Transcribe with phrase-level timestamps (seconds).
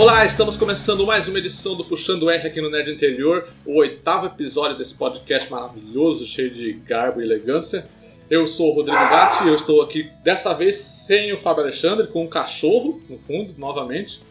[0.00, 4.28] Olá, estamos começando mais uma edição do Puxando R aqui no Nerd Interior, o oitavo
[4.28, 7.84] episódio desse podcast maravilhoso, cheio de garbo e elegância.
[8.30, 12.06] Eu sou o Rodrigo Gatti e eu estou aqui dessa vez sem o Fábio Alexandre,
[12.06, 14.22] com um cachorro no fundo, novamente.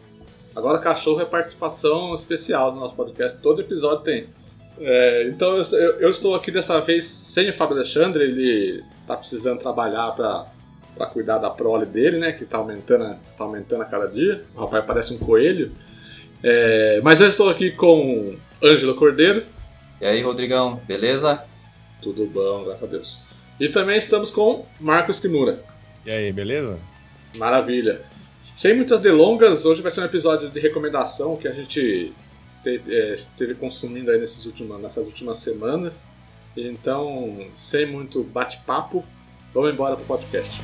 [0.56, 4.26] Agora cachorro é participação especial do nosso podcast, todo episódio tem.
[4.80, 5.62] É, então eu,
[6.00, 10.50] eu estou aqui dessa vez sem o Fábio Alexandre, ele está precisando trabalhar para
[10.96, 12.32] para cuidar da prole dele, né?
[12.32, 14.42] Que tá aumentando, tá aumentando a cada dia.
[14.54, 15.72] O rapaz parece um coelho.
[16.42, 19.44] É, mas eu estou aqui com Ângelo Cordeiro.
[20.00, 21.44] E aí, Rodrigão, beleza?
[22.02, 23.22] Tudo bom, graças a Deus.
[23.58, 25.58] E também estamos com Marcos Kimura.
[26.06, 26.78] E aí, beleza?
[27.36, 28.00] Maravilha.
[28.56, 32.12] Sem muitas delongas, hoje vai ser um episódio de recomendação que a gente
[32.64, 36.04] é, teve consumindo aí nesses últimos, nessas últimas semanas.
[36.56, 39.04] Então, sem muito bate-papo,
[39.52, 40.60] vamos embora pro podcast.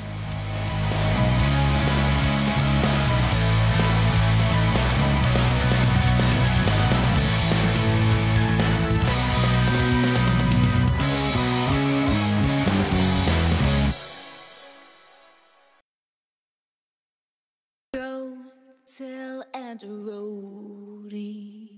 [18.97, 21.69] tell Aunt Rhodey.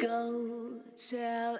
[0.00, 1.58] Go tell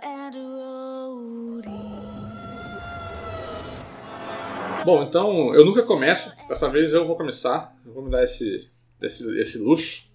[4.84, 6.36] Bom, então eu nunca começo.
[6.46, 7.74] Dessa vez eu vou começar.
[7.86, 8.68] Eu vou me dar esse,
[9.00, 10.12] esse, esse luxo.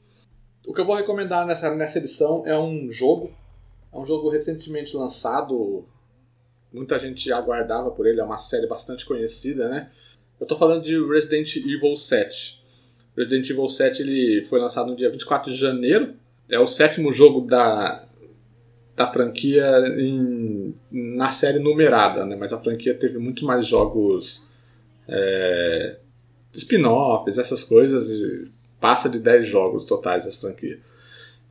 [0.67, 3.35] O que eu vou recomendar nessa, nessa edição é um jogo.
[3.91, 5.85] É um jogo recentemente lançado.
[6.71, 8.21] Muita gente aguardava por ele.
[8.21, 9.89] É uma série bastante conhecida, né?
[10.39, 12.63] Eu tô falando de Resident Evil 7.
[13.17, 16.13] Resident Evil 7 ele foi lançado no dia 24 de janeiro.
[16.47, 18.07] É o sétimo jogo da,
[18.95, 19.65] da franquia
[19.97, 22.35] em, na série numerada, né?
[22.35, 24.47] Mas a franquia teve muito mais jogos
[25.09, 25.99] é,
[26.53, 28.09] spin-offs, essas coisas,
[28.79, 30.79] passa de 10 jogos totais essa franquia.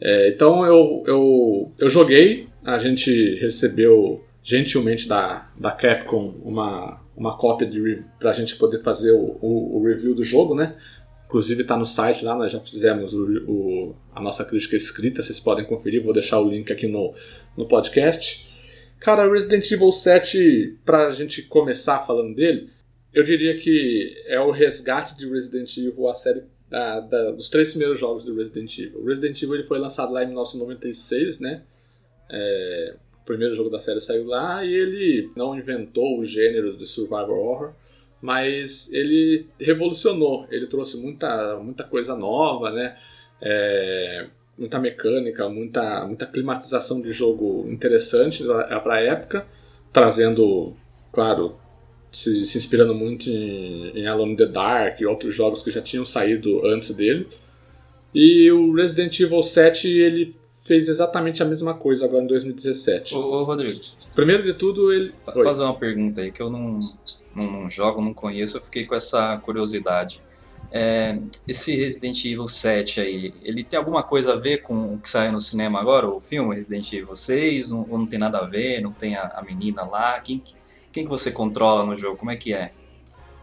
[0.01, 7.37] É, então eu, eu, eu joguei, a gente recebeu gentilmente da, da Capcom uma, uma
[7.37, 7.69] cópia
[8.19, 10.77] para a gente poder fazer o, o, o, review do jogo, né?
[11.27, 15.39] Inclusive está no site lá, nós já fizemos o, o, a nossa crítica escrita, vocês
[15.39, 17.13] podem conferir, vou deixar o link aqui no,
[17.57, 18.49] no podcast.
[19.01, 22.71] Cara, Resident Evil 7, para a gente começar falando dele,
[23.13, 27.71] eu diria que é o resgate de Resident Evil, a série da, da, dos três
[27.71, 29.01] primeiros jogos do Resident Evil.
[29.01, 31.63] O Resident Evil ele foi lançado lá em 1996, né?
[32.31, 36.87] É, o primeiro jogo da série saiu lá e ele não inventou o gênero de
[36.87, 37.73] survival horror,
[38.21, 40.47] mas ele revolucionou.
[40.51, 42.99] Ele trouxe muita, muita coisa nova, né?
[43.41, 44.27] É,
[44.59, 49.47] muita mecânica, muita, muita climatização de jogo interessante para a época,
[49.93, 50.75] trazendo,
[51.13, 51.57] claro,
[52.11, 55.81] se, se inspirando muito em, em Alone in the Dark e outros jogos que já
[55.81, 57.29] tinham saído antes dele.
[58.15, 63.15] E o Resident Evil 7 ele fez exatamente a mesma coisa agora em 2017.
[63.15, 63.81] Ô, ô Rodrigo.
[64.15, 65.13] Primeiro de tudo, ele.
[65.35, 66.79] Vou fazer uma pergunta aí que eu não,
[67.35, 70.23] não, não, jogo, não conheço, eu fiquei com essa curiosidade.
[70.71, 75.09] É, esse Resident Evil 7 aí, ele tem alguma coisa a ver com o que
[75.09, 77.73] saiu no cinema agora, o filme Resident Evil 6?
[77.73, 78.83] Ou não tem nada a ver?
[78.83, 80.21] Não tem a, a menina lá?
[80.21, 80.43] Quem,
[80.99, 82.17] quem que você controla no jogo?
[82.17, 82.73] Como é que é?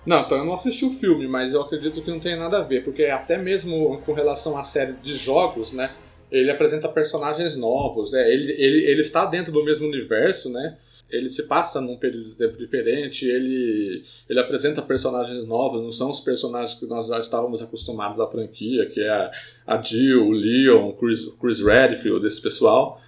[0.05, 2.61] Não, então eu não assisti o filme, mas eu acredito que não tem nada a
[2.61, 5.91] ver, porque até mesmo com relação à série de jogos, né?
[6.29, 8.29] Ele apresenta personagens novos, né?
[8.31, 10.77] Ele, ele, ele está dentro do mesmo universo, né?
[11.09, 16.09] Ele se passa num período de tempo diferente, ele, ele apresenta personagens novos, não são
[16.09, 19.31] os personagens que nós já estávamos acostumados à franquia, que é a,
[19.65, 22.99] a Jill, o Leon, o Chris, Chris Redfield, esse pessoal.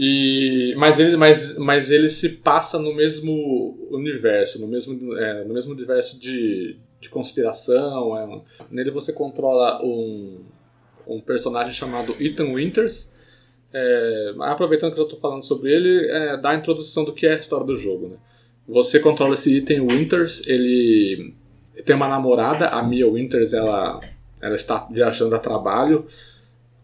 [0.00, 5.52] E, mas, ele, mas, mas ele se passa no mesmo universo, no mesmo, é, no
[5.52, 8.16] mesmo universo de, de conspiração.
[8.16, 8.40] É,
[8.70, 10.38] nele você controla um,
[11.04, 13.12] um personagem chamado Ethan Winters.
[13.72, 17.32] É, aproveitando que eu estou falando sobre ele, é, dá a introdução do que é
[17.32, 18.10] a história do jogo.
[18.10, 18.16] Né?
[18.68, 21.34] Você controla esse Ethan Winters, ele
[21.84, 23.98] tem uma namorada, a Mia Winters, ela,
[24.40, 26.06] ela está viajando a trabalho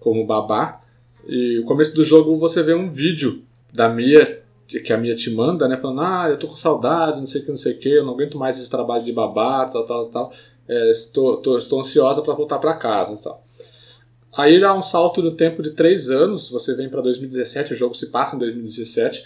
[0.00, 0.83] como babá.
[1.26, 3.42] E no começo do jogo você vê um vídeo
[3.72, 5.76] da Mia, que a Mia te manda, né?
[5.76, 8.04] Falando, ah, eu tô com saudade, não sei o que, não sei o que, eu
[8.04, 10.32] não aguento mais esse trabalho de babá, tal, tal, tal.
[10.68, 13.44] É, estou, tô, estou ansiosa para voltar para casa tal.
[14.36, 17.94] Aí dá um salto do tempo de três anos, você vem para 2017, o jogo
[17.94, 19.24] se passa em 2017.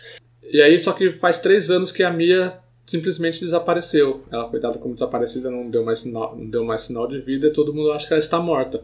[0.51, 4.23] E aí, só que faz três anos que a Mia simplesmente desapareceu.
[4.31, 7.47] Ela foi dada como desaparecida, não deu mais sinal, não deu mais sinal de vida
[7.47, 8.83] e todo mundo acha que ela está morta.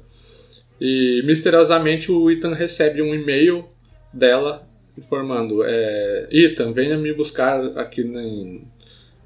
[0.81, 3.65] E misteriosamente o Ethan recebe um e-mail
[4.13, 4.67] dela
[4.97, 8.67] informando: é, Ethan, venha me buscar aqui em,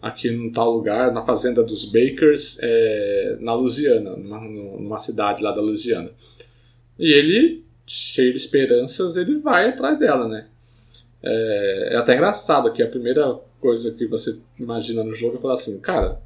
[0.00, 5.52] aqui num tal lugar, na fazenda dos Bakers, é, na Louisiana, numa, numa cidade lá
[5.52, 6.10] da Louisiana.
[6.98, 10.46] E ele, cheio de esperanças, ele vai atrás dela, né?
[11.22, 15.54] É, é até engraçado que a primeira coisa que você imagina no jogo é falar
[15.54, 16.20] assim, cara,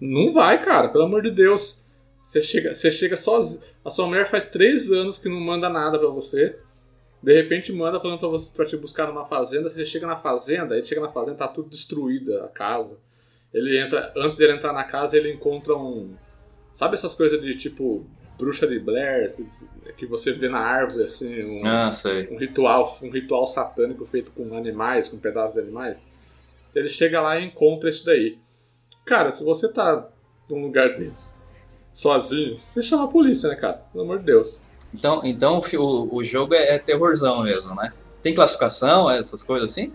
[0.00, 1.83] não vai, cara, pelo amor de Deus.
[2.24, 3.62] Você chega, você chega sozinho.
[3.84, 6.58] A sua mulher faz três anos que não manda nada pra você.
[7.22, 9.68] De repente manda falando pra você pra te buscar numa fazenda.
[9.68, 12.98] Você chega na fazenda, ele chega na fazenda, tá tudo destruída a casa.
[13.52, 14.10] Ele entra.
[14.16, 16.14] Antes dele entrar na casa, ele encontra um.
[16.72, 18.06] Sabe essas coisas de tipo
[18.38, 19.32] bruxa de Blair,
[19.96, 22.26] que você vê na árvore, assim, um, Ah, sei.
[22.32, 25.98] um ritual, um ritual satânico feito com animais, com pedaços de animais.
[26.74, 28.38] Ele chega lá e encontra isso daí.
[29.04, 30.08] Cara, se você tá
[30.50, 31.36] num lugar desse,
[31.94, 33.80] sozinho, você chama a polícia, né, cara?
[33.92, 34.62] Pelo amor de Deus.
[34.92, 37.92] Então, então o o, jogo é, é terrorzão mesmo, né?
[38.20, 39.92] Tem classificação, essas coisas assim?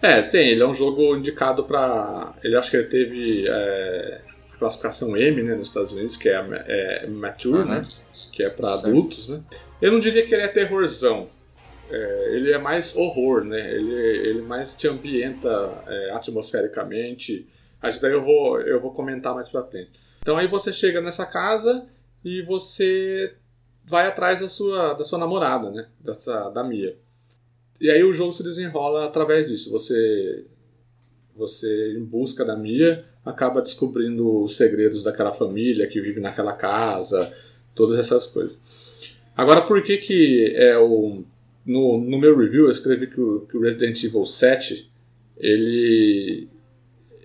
[0.00, 0.48] É, tem.
[0.50, 2.34] Ele é um jogo indicado pra.
[2.42, 4.20] Ele acho que ele teve é,
[4.58, 7.64] classificação M, né, nos Estados Unidos, que é, é Mature, Uhum.
[7.64, 7.88] né?
[8.32, 8.88] Que é pra Certo.
[8.88, 9.40] adultos, né?
[9.80, 11.28] Eu não diria que ele é terrorzão.
[11.90, 13.60] É, ele é mais horror, né?
[13.74, 15.48] Ele, ele mais te ambienta
[15.86, 17.46] é, atmosfericamente.
[17.80, 19.90] Acho que daí eu vou, eu vou comentar mais pra frente.
[20.24, 21.86] Então aí você chega nessa casa
[22.24, 23.34] e você
[23.84, 25.86] vai atrás da sua, da sua namorada, né?
[26.00, 26.96] Dessa, da Mia.
[27.78, 29.70] E aí o jogo se desenrola através disso.
[29.70, 30.46] Você,
[31.36, 37.30] você em busca da Mia, acaba descobrindo os segredos daquela família que vive naquela casa,
[37.74, 38.58] todas essas coisas.
[39.36, 41.22] Agora, por que que é o...
[41.66, 44.90] No, no meu review eu escrevi que o, que o Resident Evil 7,
[45.36, 46.48] ele,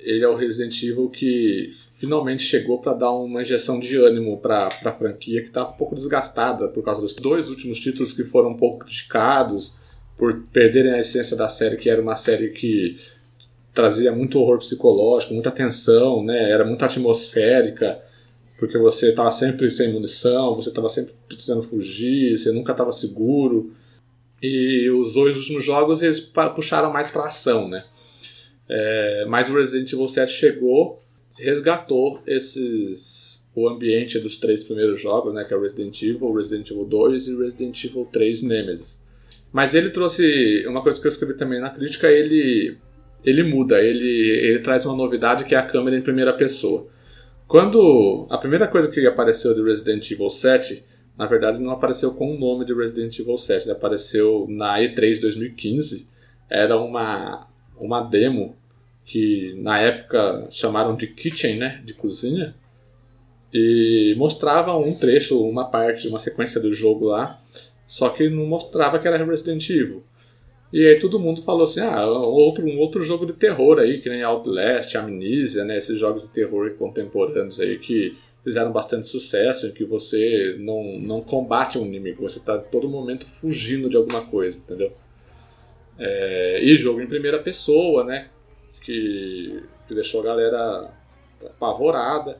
[0.01, 4.67] ele é o Resident Evil que finalmente chegou para dar uma injeção de ânimo para
[4.67, 8.51] a franquia que estava um pouco desgastada por causa dos dois últimos títulos que foram
[8.51, 9.77] um pouco criticados
[10.17, 12.97] por perderem a essência da série, que era uma série que
[13.73, 16.51] trazia muito horror psicológico, muita tensão, né?
[16.51, 18.01] era muito atmosférica,
[18.57, 23.71] porque você estava sempre sem munição, você estava sempre precisando fugir, você nunca estava seguro.
[24.41, 26.19] E os dois últimos jogos eles
[26.55, 27.83] puxaram mais para ação, né?
[28.69, 31.01] É, mas o Resident Evil 7 chegou,
[31.39, 36.69] resgatou esses o ambiente dos três primeiros jogos, né, que é o Resident Evil, Resident
[36.69, 39.07] Evil 2 e Resident Evil 3 Nemesis.
[39.51, 42.77] Mas ele trouxe uma coisa que eu escrevi também na crítica, ele
[43.25, 46.87] ele muda, ele ele traz uma novidade que é a câmera em primeira pessoa.
[47.47, 50.83] Quando a primeira coisa que apareceu de Resident Evil 7,
[51.17, 55.19] na verdade não apareceu com o nome de Resident Evil 7, ele apareceu na E3
[55.19, 56.09] 2015.
[56.49, 57.48] Era uma
[57.79, 58.55] uma demo
[59.05, 62.55] que na época chamaram de kitchen, né, de cozinha,
[63.53, 67.39] e mostrava um trecho, uma parte, uma sequência do jogo lá,
[67.87, 70.03] só que não mostrava que era Resident Evil.
[70.71, 74.07] E aí todo mundo falou assim, ah, outro, um outro jogo de terror aí, que
[74.07, 79.71] nem Outlast, Amnesia, né, esses jogos de terror contemporâneos aí que fizeram bastante sucesso, em
[79.71, 84.59] que você não, não combate um inimigo, você está todo momento fugindo de alguma coisa,
[84.59, 84.93] entendeu?
[85.99, 88.29] É, e jogo em primeira pessoa, né?
[88.81, 90.93] Que, que deixou a galera
[91.45, 92.39] apavorada.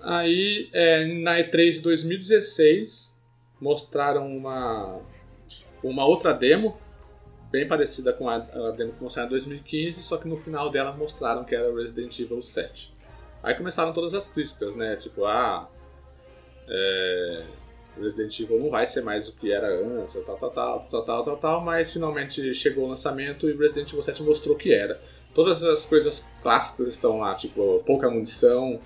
[0.00, 3.22] Aí, é, na E3 de 2016,
[3.60, 5.00] mostraram uma,
[5.82, 6.78] uma outra demo,
[7.50, 10.92] bem parecida com a, a demo que mostraram em 2015, só que no final dela
[10.92, 12.94] mostraram que era Resident Evil 7.
[13.42, 14.96] Aí começaram todas as críticas, né?
[14.96, 15.68] Tipo, ah,
[16.68, 17.44] é,
[18.00, 21.24] Resident Evil não vai ser mais o que era antes, tal, tal, tal, tal, tal,
[21.24, 25.00] tal, tal, mas finalmente chegou o lançamento e Resident Evil 7 mostrou que era.
[25.34, 28.78] Todas as coisas clássicas estão lá, tipo, pouca munição,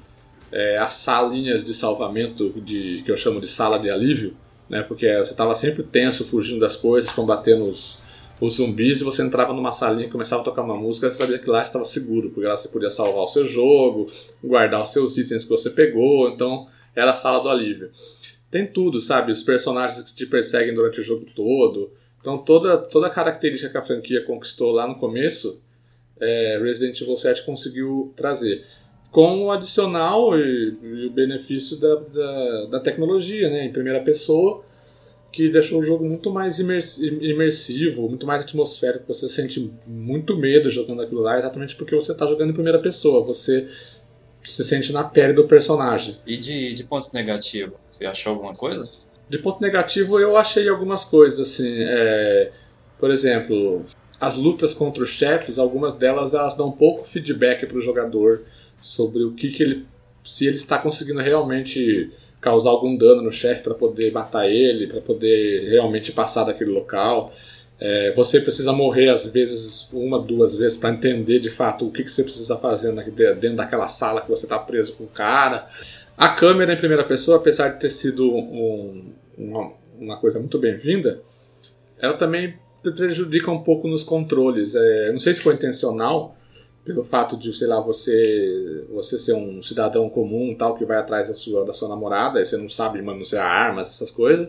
[0.50, 4.35] é, as salinhas de salvamento, de, que eu chamo de sala de alívio,
[4.69, 4.83] né?
[4.83, 7.99] Porque você estava sempre tenso, fugindo das coisas, combatendo os,
[8.41, 11.49] os zumbis, e você entrava numa salinha, começava a tocar uma música, você sabia que
[11.49, 14.11] lá estava seguro, porque lá você podia salvar o seu jogo,
[14.43, 17.91] guardar os seus itens que você pegou, então era a sala do alívio.
[18.50, 19.31] Tem tudo, sabe?
[19.31, 21.90] Os personagens que te perseguem durante o jogo todo.
[22.21, 25.61] Então toda, toda a característica que a franquia conquistou lá no começo,
[26.21, 28.64] é, Resident Evil 7 conseguiu trazer.
[29.11, 33.64] Com o adicional e, e o benefício da, da, da tecnologia, né?
[33.67, 34.62] Em primeira pessoa,
[35.33, 39.05] que deixou o jogo muito mais imers- imersivo, muito mais atmosférico.
[39.12, 43.25] Você sente muito medo jogando aquilo lá, exatamente porque você está jogando em primeira pessoa.
[43.25, 43.69] Você
[44.50, 46.17] se sente na pele do personagem.
[46.26, 48.88] E de, de ponto negativo, você achou alguma coisa?
[49.28, 52.50] De ponto negativo, eu achei algumas coisas, assim, é,
[52.99, 53.85] por exemplo,
[54.21, 58.43] as lutas contra os chefes, algumas delas elas dão pouco feedback para o jogador
[58.81, 59.87] sobre o que, que ele,
[60.25, 65.00] se ele está conseguindo realmente causar algum dano no chefe para poder matar ele, para
[65.00, 67.33] poder realmente passar daquele local.
[67.80, 72.02] É, você precisa morrer às vezes uma, duas vezes para entender de fato o que,
[72.02, 72.92] que você precisa fazer
[73.37, 75.68] dentro daquela sala que você está preso com o cara.
[76.16, 81.20] A câmera em primeira pessoa, apesar de ter sido um- uma, uma coisa muito bem-vinda,
[82.00, 84.75] ela também prejudica um pouco nos controles.
[84.75, 86.37] É, não sei se foi intencional,
[86.85, 91.28] pelo fato de, sei lá, você você ser um cidadão comum tal que vai atrás
[91.28, 94.49] da sua da sua namorada, e você não sabe manusear armas, essas coisas.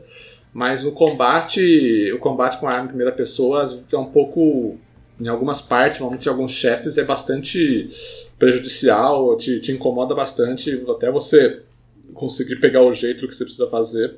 [0.54, 4.78] Mas no combate, o combate com a arma em primeira pessoa é um pouco
[5.20, 7.90] em algumas partes, normalmente em alguns chefes é bastante
[8.38, 11.62] prejudicial, te, te incomoda bastante, até você
[12.14, 14.18] conseguir pegar o jeito do que você precisa fazer,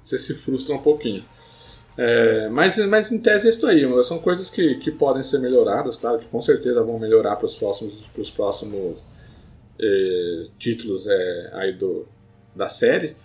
[0.00, 1.24] você se frustra um pouquinho.
[1.98, 5.96] É, mas, mas em tese é isso aí, são coisas que, que podem ser melhoradas,
[5.96, 9.04] claro que com certeza vão melhorar para os próximos, pros próximos
[9.78, 12.06] eh, títulos é, aí do,
[12.54, 13.16] da série.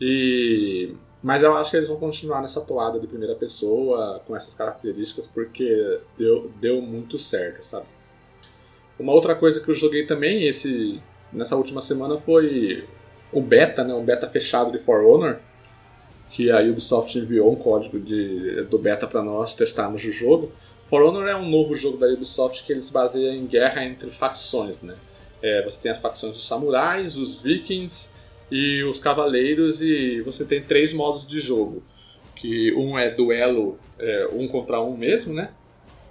[0.00, 0.90] E,
[1.26, 5.26] mas eu acho que eles vão continuar nessa toada de primeira pessoa, com essas características,
[5.26, 7.86] porque deu, deu muito certo, sabe?
[8.96, 11.02] Uma outra coisa que eu joguei também esse,
[11.32, 12.86] nessa última semana foi
[13.32, 15.38] o beta, né, um beta fechado de For Honor,
[16.30, 20.52] que a Ubisoft enviou um código de, do beta para nós testarmos o jogo.
[20.88, 24.10] For Honor é um novo jogo da Ubisoft que ele se baseia em guerra entre
[24.10, 24.94] facções, né?
[25.42, 28.15] É, você tem as facções dos samurais, os vikings
[28.50, 31.82] e os cavaleiros e você tem três modos de jogo,
[32.34, 35.50] que um é duelo é, um contra um mesmo, né?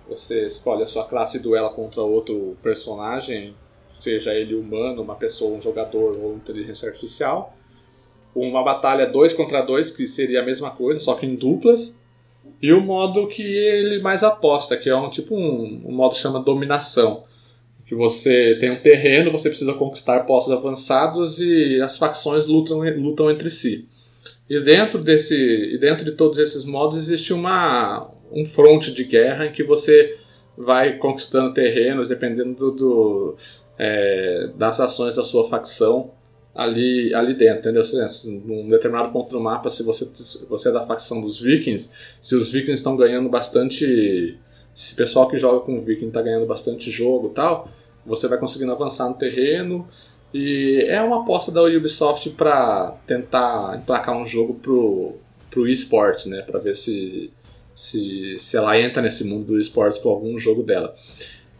[0.07, 3.55] Você escolhe a sua classe e duela contra outro personagem,
[3.99, 7.55] seja ele humano, uma pessoa, um jogador ou inteligência artificial.
[8.35, 12.03] Uma batalha dois contra dois, que seria a mesma coisa, só que em duplas.
[12.61, 16.21] E o modo que ele mais aposta, que é um tipo um, um modo que
[16.21, 17.23] chama dominação.
[17.85, 23.29] Que você tem um terreno, você precisa conquistar postos avançados e as facções lutam, lutam
[23.29, 23.87] entre si.
[24.49, 29.45] E dentro, desse, e dentro de todos esses modos existe uma, um fronte de guerra
[29.47, 30.17] em que você
[30.57, 33.35] vai conquistando terrenos dependendo do,
[33.77, 36.11] é, das ações da sua facção
[36.53, 37.83] ali, ali dentro, entendeu?
[38.45, 42.35] Num determinado ponto do mapa, se você, se você é da facção dos vikings, se
[42.35, 44.37] os vikings estão ganhando bastante...
[44.73, 47.69] Se o pessoal que joga com viking está ganhando bastante jogo tal,
[48.05, 49.87] você vai conseguindo avançar no terreno
[50.33, 55.13] e é uma aposta da Ubisoft para tentar emplacar um jogo pro,
[55.49, 56.41] pro esportes, né?
[56.41, 57.31] Para ver se,
[57.73, 60.93] se, se ela entra nesse mundo do esportes com algum jogo dela.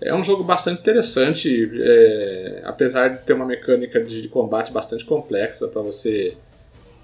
[0.01, 5.05] É um jogo bastante interessante, é, apesar de ter uma mecânica de, de combate bastante
[5.05, 6.35] complexa para você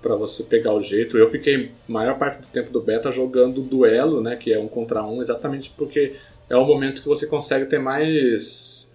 [0.01, 1.17] para você pegar o jeito.
[1.17, 5.03] Eu fiquei maior parte do tempo do beta jogando duelo, né, que é um contra
[5.03, 6.15] um, exatamente porque
[6.49, 8.90] é o momento que você consegue ter mais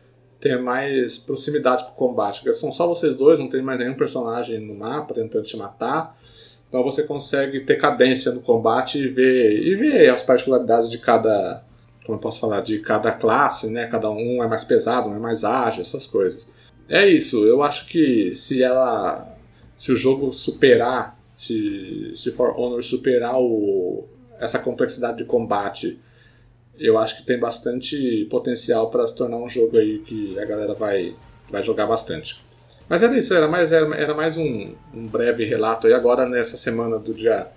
[0.46, 3.94] ter mais proximidade com o combate, porque são só vocês dois, não tem mais nenhum
[3.94, 6.16] personagem no mapa tentando te matar.
[6.68, 11.64] Então você consegue ter cadência no combate e ver e ver as particularidades de cada
[12.04, 13.88] como eu posso falar, de cada classe, né?
[13.88, 16.52] Cada um é mais pesado, um é mais ágil, essas coisas.
[16.88, 19.34] É isso, eu acho que se ela.
[19.76, 24.06] Se o jogo superar, se, se For Honor superar o,
[24.38, 26.00] essa complexidade de combate,
[26.78, 30.74] eu acho que tem bastante potencial para se tornar um jogo aí que a galera
[30.74, 31.14] vai,
[31.50, 32.44] vai jogar bastante.
[32.88, 36.56] Mas era isso, era mais, era, era mais um, um breve relato aí agora nessa
[36.56, 37.50] semana do dia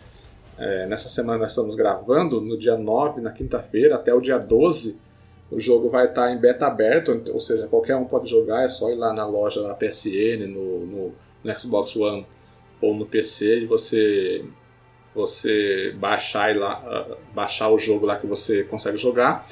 [0.59, 5.01] é, nessa semana nós estamos gravando, no dia 9, na quinta-feira, até o dia 12,
[5.49, 8.89] o jogo vai estar em beta aberto, ou seja, qualquer um pode jogar, é só
[8.91, 12.25] ir lá na loja da PSN, no, no, no Xbox One
[12.81, 14.43] ou no PC e você
[15.13, 19.47] você baixar, lá, baixar o jogo lá que você consegue jogar.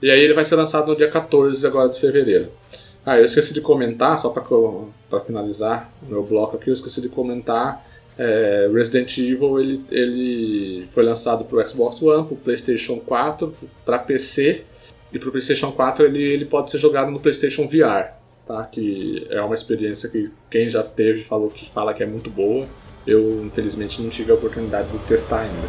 [0.00, 2.50] E aí ele vai ser lançado no dia 14 agora de fevereiro.
[3.04, 7.84] Ah, eu esqueci de comentar, só para finalizar meu bloco aqui, eu esqueci de comentar
[8.18, 13.54] é, Resident Evil ele, ele foi lançado para o Xbox One, para o PlayStation 4,
[13.84, 14.64] para PC
[15.12, 18.14] e para o PlayStation 4 ele, ele pode ser jogado no PlayStation VR,
[18.44, 18.64] tá?
[18.64, 22.66] Que é uma experiência que quem já teve falou que fala que é muito boa.
[23.08, 25.66] Eu infelizmente não tive a oportunidade de testar ainda.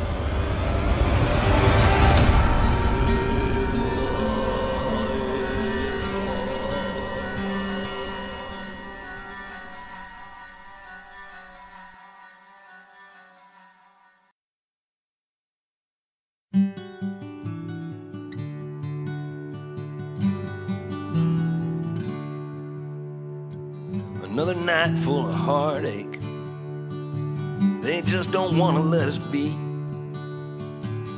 [24.25, 26.08] Another night full of heartache.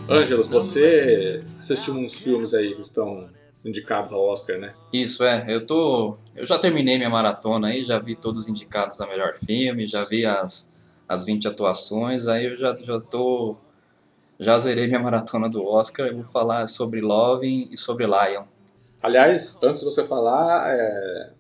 [0.10, 3.30] Ângelos, você assistiu uns filmes aí que estão
[3.64, 4.74] indicados ao Oscar, né?
[4.92, 5.46] Isso, é.
[5.48, 6.18] Eu tô.
[6.36, 10.04] Eu já terminei minha maratona aí, já vi todos os indicados a melhor filme, já
[10.04, 10.74] vi as,
[11.08, 13.56] as 20 atuações, aí eu já, já tô.
[14.40, 18.46] Já zerei minha maratona do Oscar, eu vou falar sobre Loving e sobre Lion.
[19.02, 21.34] Aliás, antes de você falar, é,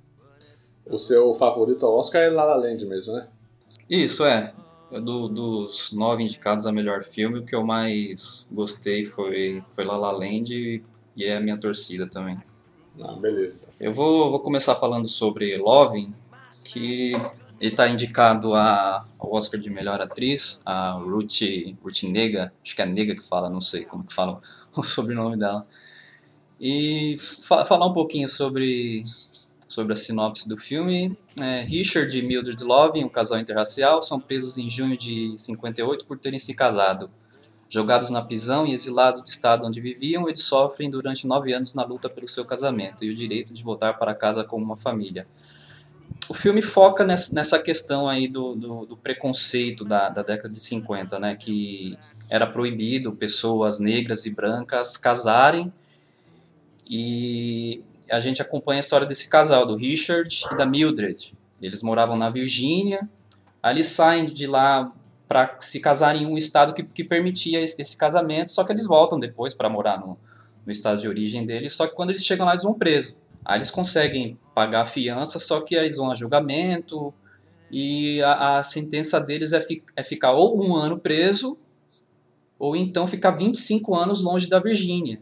[0.85, 3.27] o seu favorito ao Oscar é La La Land mesmo, né?
[3.89, 4.53] Isso, é.
[4.99, 9.95] Do- dos nove indicados a melhor filme, o que eu mais gostei foi, foi La
[9.97, 10.81] La Land e,
[11.15, 12.37] e é a minha torcida também.
[13.01, 13.57] Ah, beleza.
[13.79, 16.13] Eu vou, vou começar falando sobre Loving,
[16.65, 17.13] que
[17.59, 21.41] ele está indicado a, ao Oscar de melhor atriz, a Ruth,
[21.81, 24.41] Ruth Nega, acho que é Nega que fala, não sei como que fala
[24.75, 25.65] o sobrenome dela.
[26.59, 27.17] E
[27.47, 29.03] fa- falar um pouquinho sobre,
[29.67, 31.17] sobre a sinopse do filme.
[31.39, 36.17] É, Richard e Mildred Loving, um casal interracial, são presos em junho de 58 por
[36.17, 37.09] terem se casado.
[37.69, 41.85] Jogados na prisão e exilados do estado onde viviam, eles sofrem durante nove anos na
[41.85, 45.25] luta pelo seu casamento e o direito de voltar para casa como uma família.
[46.27, 51.19] O filme foca nessa, questão aí do, do, do preconceito da, da década de 50,
[51.19, 51.97] né, que
[52.29, 55.71] era proibido pessoas negras e brancas casarem
[56.89, 61.33] e a gente acompanha a história desse casal, do Richard e da Mildred.
[61.61, 63.07] Eles moravam na Virgínia,
[63.63, 64.91] eles saem de lá
[65.27, 68.85] para se casarem em um estado que, que permitia esse, esse casamento, só que eles
[68.85, 70.17] voltam depois para morar no,
[70.65, 73.15] no estado de origem deles, só que quando eles chegam lá eles vão presos.
[73.45, 77.13] Aí eles conseguem pagar a fiança, só que eles vão a julgamento
[77.71, 81.57] e a, a sentença deles é, fi, é ficar ou um ano preso
[82.59, 85.21] ou então ficar 25 anos longe da Virgínia.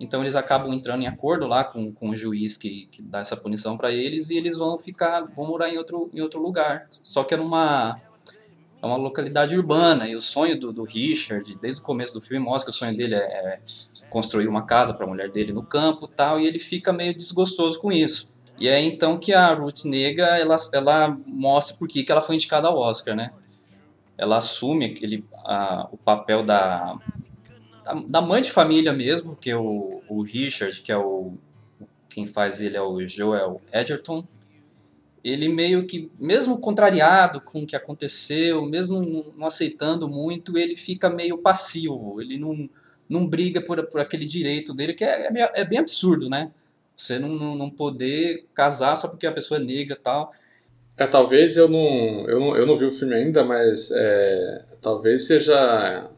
[0.00, 3.36] Então eles acabam entrando em acordo lá com, com o juiz que, que dá essa
[3.36, 6.88] punição para eles e eles vão ficar, vão morar em outro, em outro lugar.
[7.02, 8.00] Só que é numa
[8.82, 12.42] é uma localidade urbana e o sonho do, do Richard, desde o começo do filme,
[12.42, 13.60] mostra que o sonho dele é, é
[14.08, 17.78] construir uma casa para a mulher dele no campo tal, e ele fica meio desgostoso
[17.78, 18.32] com isso.
[18.58, 22.68] E é então que a Ruth Nega, ela, ela mostra por que ela foi indicada
[22.68, 23.32] ao Oscar, né?
[24.16, 26.98] Ela assume aquele, a, o papel da,
[28.06, 31.34] da, mãe de família mesmo, que é o, o Richard, que é o
[32.08, 34.26] quem faz ele é o Joel Edgerton.
[35.22, 41.08] Ele meio que, mesmo contrariado com o que aconteceu, mesmo não, aceitando muito, ele fica
[41.08, 42.20] meio passivo.
[42.20, 42.68] Ele não,
[43.08, 46.50] não briga por, por aquele direito dele, que é, é, é bem absurdo, né?
[46.96, 50.32] Você não, não, não poder casar só porque a pessoa é negra e tal.
[50.96, 55.26] É, talvez eu não, eu não, eu não vi o filme ainda, mas é, talvez
[55.26, 56.10] seja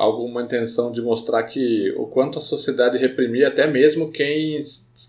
[0.00, 4.58] alguma intenção de mostrar que o quanto a sociedade reprimia até mesmo quem,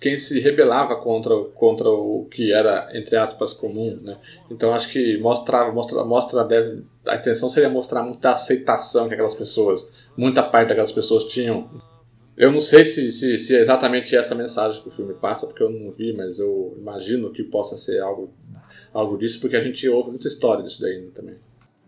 [0.02, 4.18] quem se rebelava contra, contra o que era, entre aspas, comum, né?
[4.50, 9.34] Então acho que mostra, mostra, mostra deve, a intenção seria mostrar muita aceitação que aquelas
[9.34, 11.70] pessoas, muita parte daquelas pessoas tinham.
[12.36, 15.64] Eu não sei se, se, se é exatamente essa mensagem que o filme passa, porque
[15.64, 18.34] eu não vi, mas eu imagino que possa ser algo
[18.94, 21.36] algo disso, porque a gente ouve muita história disso daí né, também.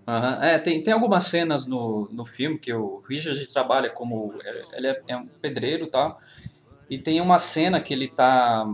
[0.08, 4.38] Aham, É, tem, tem algumas cenas no, no filme que o Richard trabalha como.
[4.74, 6.08] Ele é, é um pedreiro e tal.
[6.90, 8.66] E tem uma cena que ele tá,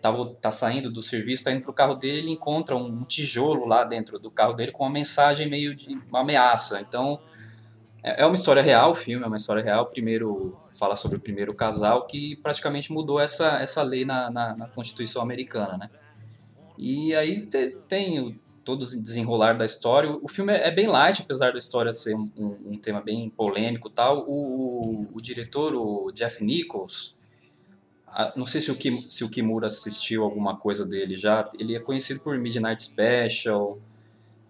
[0.00, 3.84] tá, tá saindo do serviço, tá indo pro carro dele, ele encontra um tijolo lá
[3.84, 6.80] dentro do carro dele com uma mensagem meio de uma ameaça.
[6.80, 7.20] Então,
[8.04, 9.88] é é uma história real, o filme é uma história real.
[9.90, 14.68] Primeiro, fala sobre o primeiro casal que praticamente mudou essa, essa lei na, na, na
[14.68, 15.90] Constituição americana, né?
[16.76, 20.10] E aí te- tem o, todo o desenrolar da história.
[20.22, 23.28] O filme é é bem light, apesar da história ser um, um- um tema bem
[23.30, 24.24] polêmico tal.
[24.28, 27.16] O, o, o diretor, o Jeff Nichols,
[28.06, 31.74] ah, não sei se o, Kim, se o Kimura assistiu alguma coisa dele já, ele
[31.74, 33.78] é conhecido por Midnight Special,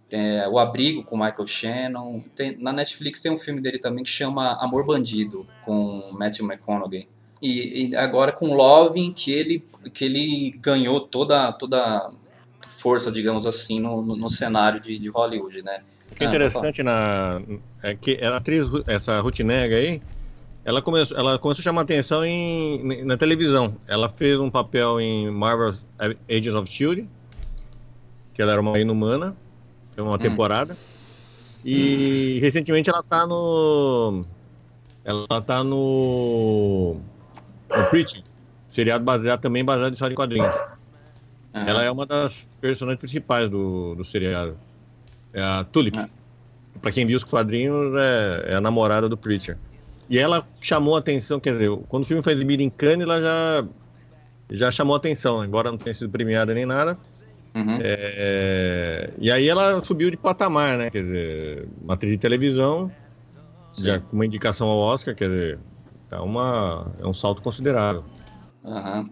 [0.08, 2.20] tem, O Abrigo com Michael Shannon.
[2.34, 7.08] Tem- na Netflix tem um filme dele também que chama Amor Bandido, com Matthew McConaughey.
[7.40, 12.10] E, e agora com Loving, que ele, que ele ganhou toda, toda
[12.82, 15.82] força, digamos assim, no, no, no cenário de, de Hollywood, né?
[16.10, 17.40] O que é Ah, interessante na,
[17.82, 20.02] é que a atriz, essa Ruth Nega aí,
[20.64, 23.76] ela começou, ela começou a chamar atenção em, na televisão.
[23.86, 25.84] Ela fez um papel em Marvel's
[26.28, 27.06] Agents of S.H.I.E.L.D.,
[28.34, 29.36] que ela era uma inumana,
[29.94, 30.76] foi uma temporada.
[31.64, 34.24] E recentemente ela tá no...
[35.04, 36.96] Ela tá no...
[37.70, 38.22] No Preaching,
[38.70, 40.52] seriado baseado também baseado em história de quadrinhos.
[41.54, 41.68] Aham.
[41.68, 44.56] Ela é uma das personagens principais do, do seriado.
[45.32, 45.98] É a Tulip.
[45.98, 46.08] Ah.
[46.80, 49.58] Pra quem viu os quadrinhos, é, é a namorada do Preacher.
[50.08, 53.20] E ela chamou a atenção, quer dizer, quando o filme foi exibido em Cannes, ela
[53.20, 53.64] já,
[54.50, 56.96] já chamou a atenção, embora não tenha sido premiada nem nada.
[57.54, 57.78] Uhum.
[57.82, 60.90] É, e aí ela subiu de patamar, né?
[60.90, 62.90] Quer dizer, uma atriz de televisão,
[63.78, 65.58] já com uma indicação ao Oscar, quer dizer,
[66.10, 68.04] é, uma, é um salto considerável.
[68.64, 69.04] Aham.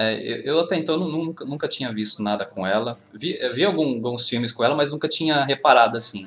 [0.00, 2.96] É, eu, eu até então nu- nunca, nunca tinha visto nada com ela.
[3.12, 6.26] Vi, eu vi algum- alguns filmes com ela, mas nunca tinha reparado assim.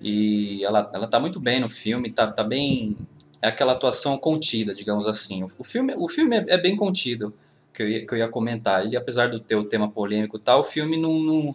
[0.00, 2.96] E ela, ela tá muito bem no filme, tá, tá bem.
[3.40, 5.44] É aquela atuação contida, digamos assim.
[5.58, 7.34] O filme, o filme é, é bem contido,
[7.72, 8.84] que eu, ia, que eu ia comentar.
[8.84, 11.54] Ele, apesar de ter o tema polêmico e tal, o filme não, não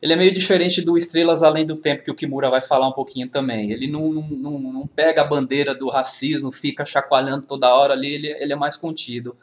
[0.00, 2.92] ele é meio diferente do Estrelas Além do Tempo, que o Kimura vai falar um
[2.92, 3.70] pouquinho também.
[3.70, 8.14] Ele não, não, não, não pega a bandeira do racismo, fica chacoalhando toda hora ali,
[8.14, 9.36] ele, ele é mais contido.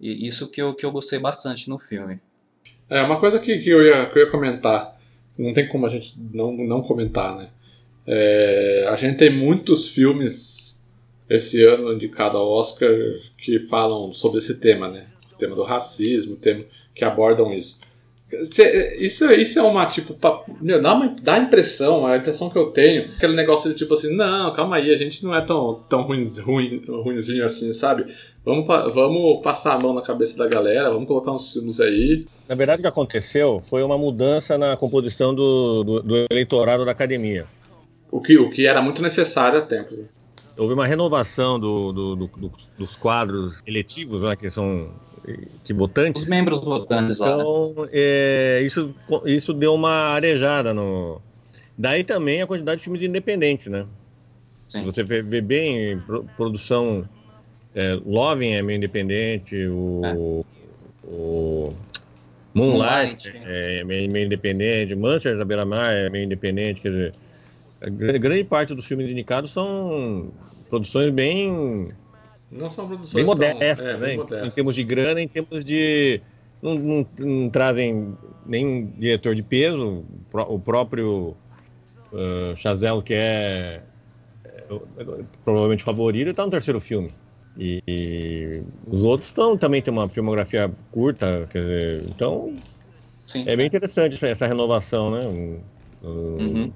[0.00, 2.20] E isso que eu, que eu gostei bastante no filme.
[2.88, 4.90] É, uma coisa que, que, eu, ia, que eu ia comentar,
[5.36, 7.48] não tem como a gente não, não comentar, né?
[8.06, 10.86] É, a gente tem muitos filmes
[11.28, 12.90] esse ano indicado ao Oscar
[13.36, 15.04] que falam sobre esse tema, né?
[15.32, 17.80] O tema do racismo, tema que abordam isso.
[18.30, 23.12] Isso, isso é uma, tipo, dá, uma, dá a impressão, a impressão que eu tenho,
[23.12, 26.22] aquele negócio de tipo assim, não, calma aí, a gente não é tão, tão ruim,
[26.40, 28.04] ruim, ruimzinho assim, sabe?
[28.44, 32.26] Vamos, vamos passar a mão na cabeça da galera, vamos colocar uns filmes aí.
[32.46, 36.92] Na verdade, o que aconteceu foi uma mudança na composição do, do, do eleitorado da
[36.92, 37.46] academia.
[38.10, 39.98] O que, o que era muito necessário há tempos.
[40.58, 40.62] Né?
[40.62, 42.30] Houve uma renovação do, do,
[42.76, 44.90] dos quadros eletivos, né, que são
[45.64, 46.22] que votantes.
[46.22, 47.34] Os membros votantes lá.
[47.34, 48.94] Então, é, isso,
[49.26, 51.20] isso deu uma arejada no.
[51.76, 53.86] Daí também a quantidade de filmes independentes, né?
[54.66, 54.84] Sim.
[54.84, 56.02] Você vê, vê bem,
[56.36, 57.08] produção.
[57.74, 60.00] É, Loving é meio independente, o.
[60.04, 60.14] É.
[61.04, 61.72] o
[62.54, 67.14] Moonlight, Moonlight é meio, meio independente, Monsters da Beira-Mar é meio independente, quer dizer.
[67.80, 70.32] A grande parte dos filmes indicados são
[70.68, 71.88] produções bem
[72.50, 74.16] não são produções bem modestas, tão, é, né?
[74.16, 74.52] Modestas.
[74.52, 76.20] Em termos de grana, em termos de.
[76.62, 81.36] Não, não, não trazem nenhum diretor de peso, o próprio
[82.12, 83.82] uh, Chazelle, que é,
[84.44, 84.78] é,
[85.44, 87.10] provavelmente favorito, está no terceiro filme.
[87.56, 92.52] E, e os outros tão, também tem uma filmografia curta, quer dizer, então
[93.24, 93.44] Sim.
[93.46, 95.20] é bem interessante essa, essa renovação, né?
[96.02, 96.72] Uhum.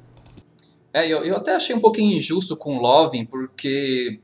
[0.92, 4.20] É, eu, eu até achei um pouquinho injusto com Loving, porque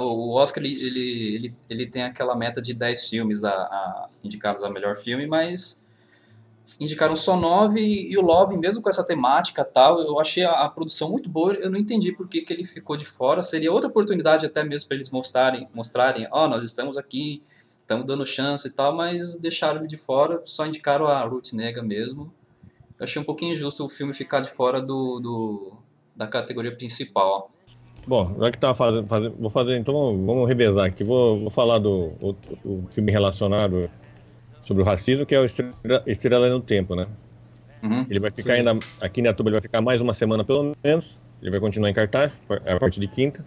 [0.00, 4.62] o Oscar ele, ele, ele, ele, tem aquela meta de 10 filmes a, a, indicados
[4.62, 5.86] ao melhor filme, mas
[6.78, 10.52] indicaram só 9 e, e o Love, mesmo com essa temática tal, eu achei a,
[10.52, 13.72] a, produção muito boa, eu não entendi por que, que ele ficou de fora, seria
[13.72, 17.42] outra oportunidade até mesmo para eles mostrarem, mostrarem, ó, oh, nós estamos aqui,
[17.80, 21.82] estamos dando chance e tal, mas deixaram ele de fora, só indicaram a Ruth Nega
[21.82, 22.32] mesmo.
[22.98, 25.72] Eu achei um pouquinho injusto o filme ficar de fora do, do
[26.16, 27.50] da categoria principal.
[28.06, 31.04] Bom, já que tá fazendo, fazendo, vou fazer, então vamos revezar aqui.
[31.04, 32.34] Vou, vou falar do o,
[32.64, 33.88] o filme relacionado
[34.62, 37.06] sobre o racismo, que é o Estrela, Estrela no Tempo, né?
[37.82, 38.58] Uhum, ele vai ficar sim.
[38.58, 41.16] ainda, aqui na Tuba ele vai ficar mais uma semana pelo menos.
[41.40, 43.44] Ele vai continuar em cartaz, a partir de quinta.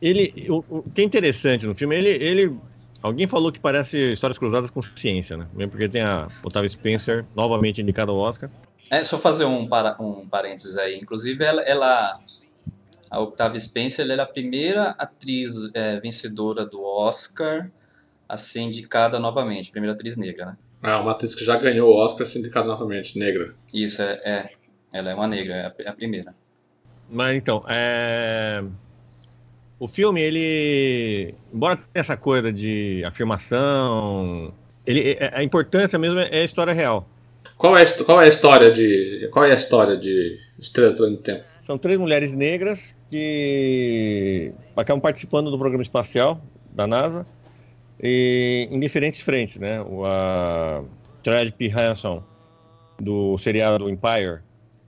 [0.00, 2.56] Ele, o, o que é interessante no filme, ele, ele,
[3.02, 5.46] alguém falou que parece Histórias Cruzadas com Ciência, né?
[5.54, 8.50] Mesmo porque tem a Otávia Spencer, novamente indicada ao Oscar.
[8.90, 10.98] É, só fazer um, para, um parênteses aí.
[10.98, 12.10] Inclusive, ela, ela
[13.10, 17.68] a Octavia Spencer era a primeira atriz é, vencedora do Oscar
[18.28, 20.56] a ser indicada novamente, primeira atriz negra, né?
[20.80, 23.54] Ah, uma atriz que já ganhou o Oscar a ser indicada novamente, negra.
[23.74, 24.44] Isso, é, é.
[24.92, 26.34] Ela é uma negra, é a, é primeira.
[27.10, 28.62] Mas então, é...
[29.80, 31.34] o filme, ele.
[31.52, 34.52] Embora tenha essa coisa de afirmação,
[34.86, 37.08] ele, é, a importância mesmo é a história real.
[37.56, 39.28] Qual é, qual é a história de.
[39.32, 41.44] Qual é a história de Estrelas do Tempo?
[41.62, 46.40] São três mulheres negras que acabam participando do programa espacial
[46.72, 47.26] da NASA
[48.02, 49.80] e, em diferentes frentes, né?
[49.80, 50.84] O, a
[51.22, 51.70] Tragedy P.
[51.70, 52.22] Hanson,
[52.98, 54.40] do seriado Empire,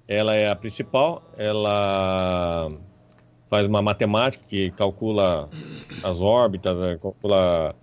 [0.07, 2.69] ela é a principal, ela
[3.53, 5.51] faz uma matemática que calcula
[6.03, 6.99] as órbitas, né?
[7.03, 7.77] calcula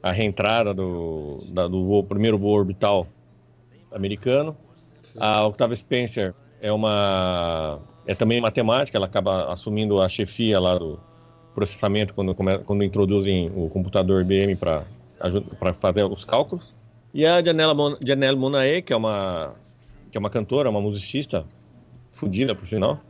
[0.00, 3.04] a reentrada do, da, do voo, primeiro voo orbital
[3.90, 4.56] americano.
[5.02, 5.18] Sim.
[5.20, 11.00] A Octavia Spencer é uma é também matemática, ela acaba assumindo a chefia lá do
[11.52, 12.32] processamento quando,
[12.64, 14.84] quando introduzem o computador IBM para
[15.74, 16.72] fazer os cálculos.
[17.12, 19.52] E a Janelle, Janelle Monae, que é uma
[20.12, 21.44] que é uma cantora, uma musicista,
[22.12, 23.00] fodida por sinal,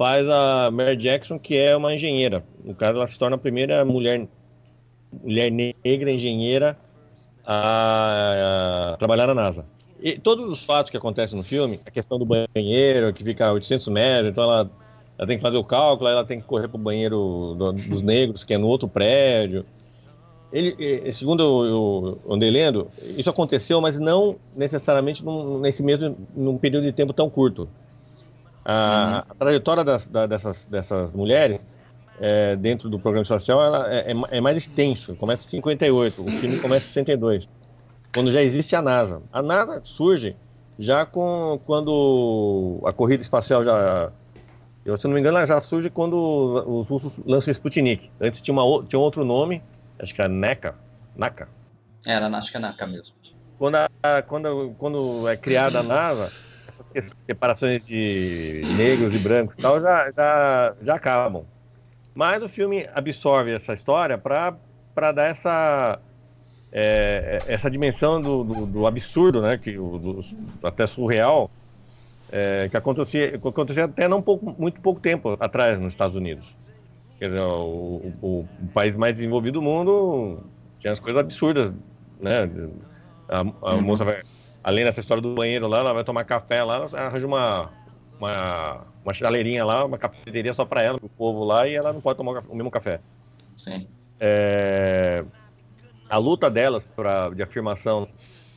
[0.00, 2.42] faz a Mary Jackson, que é uma engenheira.
[2.64, 4.26] No caso, ela se torna a primeira mulher
[5.22, 6.78] mulher negra engenheira
[7.44, 9.66] a, a trabalhar na NASA.
[10.00, 13.52] E todos os fatos que acontecem no filme, a questão do banheiro, que fica a
[13.52, 14.70] 800 metros, então ela,
[15.18, 18.02] ela tem que fazer o cálculo, ela tem que correr para o banheiro do, dos
[18.02, 19.66] negros, que é no outro prédio.
[20.50, 26.84] Ele, segundo eu, andei lendo, isso aconteceu, mas não necessariamente num, nesse mesmo num período
[26.84, 27.68] de tempo tão curto.
[28.64, 29.32] A, uhum.
[29.32, 31.66] a trajetória das, da, dessas, dessas mulheres
[32.20, 35.14] é, dentro do programa social ela é, é, é mais extenso.
[35.16, 37.48] Começa em 58, o filme começa em 62
[38.14, 39.22] quando já existe a NASA.
[39.32, 40.36] A NASA surge
[40.78, 44.10] já com quando a corrida espacial já.
[44.84, 46.14] Eu, se não me engano, ela já surge quando
[46.66, 48.10] os russos lançam o Sputnik.
[48.20, 49.62] Antes tinha, uma, tinha outro nome,
[49.98, 50.74] acho que era NECA.
[51.14, 51.48] NACA.
[52.06, 53.14] Era, acho que é Naka mesmo.
[53.58, 56.32] Quando, a- quando, quando é criada a NASA,
[56.94, 61.44] essas separações de negros e brancos e tal já, já, já acabam.
[62.14, 65.98] Mas o filme absorve essa história para dar essa,
[66.72, 69.56] é, essa dimensão do, do, do absurdo, né?
[69.58, 70.20] Que, do,
[70.62, 71.50] até surreal,
[72.32, 76.46] é, que acontecia, acontecia até não pouco, muito pouco tempo atrás nos Estados Unidos.
[77.18, 80.38] Quer dizer, o, o- o país mais desenvolvido do mundo
[80.80, 81.72] tinha as coisas absurdas,
[82.20, 82.48] né?
[83.28, 84.22] A, a moça vai,
[84.62, 87.70] além dessa história do banheiro lá, ela vai tomar café lá, arranja uma,
[88.18, 92.00] uma, uma chaleirinha lá, uma cafeteria só para ela, o povo lá, e ela não
[92.00, 93.00] pode tomar o mesmo café.
[93.56, 93.86] Sim.
[94.18, 95.24] É,
[96.08, 98.08] a luta delas pra, de afirmação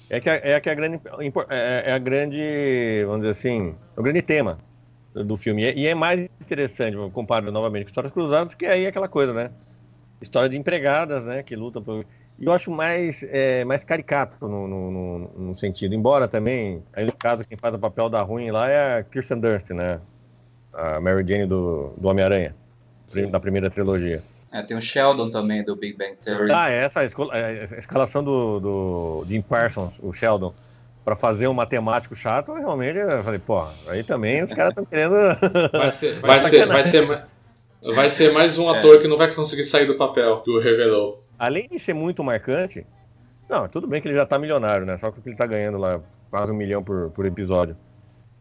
[0.10, 1.00] é que, é que a grande
[1.50, 4.60] é, é a grande vamos dizer assim é o grande tema
[5.14, 8.88] do filme e é, é mais interessante comparado novamente com histórias cruzadas que aí é
[8.88, 9.52] aquela coisa né
[10.22, 12.06] história de empregadas né que lutam por
[12.42, 17.12] eu acho mais é, mais caricato no, no, no- no sentido embora também aí no
[17.14, 20.00] caso quem faz o papel da ruim lá é a Kirsten Dunst né
[20.74, 22.56] a Mary Jane do, do Homem-Aranha
[23.30, 26.52] da primeira trilogia É, tem o Sheldon também, do Big Bang Theory.
[26.52, 30.54] ah, é essa a escola- é, essa escalação do, do Jim Parsons, o Sheldon,
[31.06, 35.14] pra fazer um matemático chato, realmente eu falei, pô, aí também os caras estão querendo.
[35.74, 37.24] Vai ser, vai, ser, vai, ser,
[37.96, 41.22] vai ser mais um ator que não vai conseguir sair do papel que o revelou.
[41.46, 42.86] Além de ser muito marcante,
[43.50, 44.98] não, tudo bem que ele já tá milionário, né?
[44.98, 47.78] Só que ele tá ganhando lá quase um milhão por, por episódio.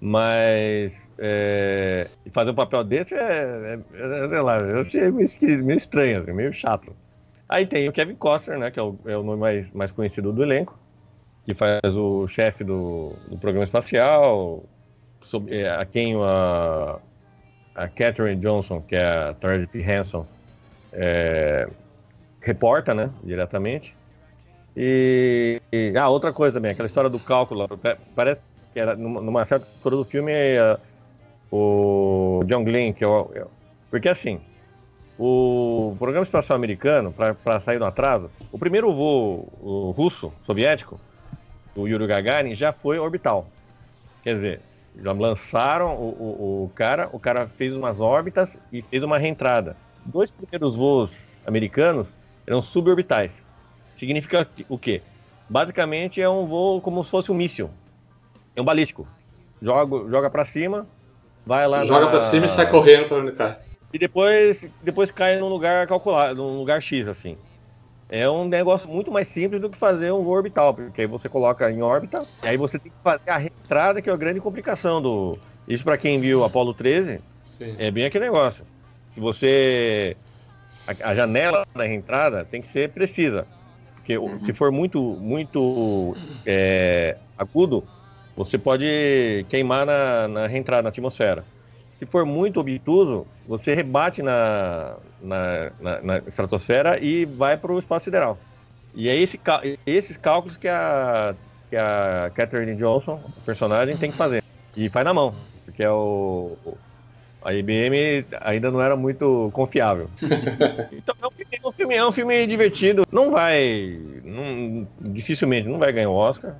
[0.01, 5.29] Mas é, fazer um papel desse é, é- é, sei lá, eu achei meio,
[5.65, 6.97] meio estranho, assim, meio chato.
[7.49, 8.71] Aí tem o Kevin Costner, né?
[8.71, 10.79] Que é o, é o nome mais, mais conhecido do elenco,
[11.45, 14.65] que faz o chefe do, do programa espacial,
[15.23, 17.01] sob- é, a quem a,
[17.75, 19.81] a Catherine Johnson, que é a Taraji P.
[19.83, 20.27] Henson,
[20.93, 21.69] é,
[22.43, 23.95] reporta, né, diretamente.
[24.77, 28.41] E, e ah, outra coisa também, aquela história do cálculo, pa- parece
[28.73, 30.79] que era numa, certa altura do filme eh,
[31.51, 33.45] o John Glenn, que é o, é
[33.91, 34.41] porque assim,
[35.19, 40.99] o programa espacial americano para sair do atraso, o primeiro voo russo soviético,
[41.77, 43.47] o Yuri Gagarin já foi orbital.
[44.23, 44.61] Quer dizer,
[45.03, 49.77] já lançaram o, o, o cara, o cara fez umas órbitas e fez uma reentrada.
[50.07, 51.13] Dois primeiros voos
[51.47, 52.15] americanos
[52.47, 53.33] eram suborbitais.
[53.97, 55.03] Significa o quê?
[55.49, 57.71] Basicamente é um voo como se fosse um míssil.
[58.57, 59.07] É um balístico.
[59.61, 60.87] Joga, joga para cima,
[61.47, 63.59] vai lá Joga na- pra cima e sai correndo pra onde cai.
[63.93, 67.37] e depois, depois cai num lugar calculado, num lugar X, assim.
[68.09, 71.29] É um negócio muito mais simples do que fazer um voo orbital, porque aí você
[71.29, 74.41] coloca em órbita, e aí você tem que fazer a reentrada, que é a grande
[74.41, 75.39] complicação do.
[75.67, 77.75] Isso para quem viu Apollo 13, Sim.
[77.79, 78.65] é bem aquele negócio.
[79.15, 80.17] Se você.
[80.87, 83.49] A, a janela da reentrada tem que ser precisa.
[83.95, 87.88] Porque o- se for muito, muito é, agudo,
[88.35, 91.47] você pode queimar na, na reentrada, na atmosfera.
[91.97, 97.79] Se for muito obtuso, você rebate na, na, na- na estratosfera e vai para o
[97.79, 98.45] espaço sideral.
[98.95, 99.40] E é esse,
[99.87, 101.37] esses cálculos que a,
[101.71, 104.42] que a Catherine Johnson, a personagem, tem que fazer.
[104.75, 106.79] E faz na mão, porque é o-
[107.45, 110.09] a IBM ainda não era muito confiável.
[110.93, 113.03] então é um, filme, é um filme- é um filme divertido.
[113.13, 113.99] Não vai.
[114.25, 116.57] não- dificilmente não vai ganhar o Oscar.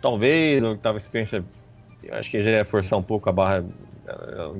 [0.00, 1.42] Talvez o Octavia Spencer,
[2.02, 3.64] eu acho que já ia forçar um pouco a barra.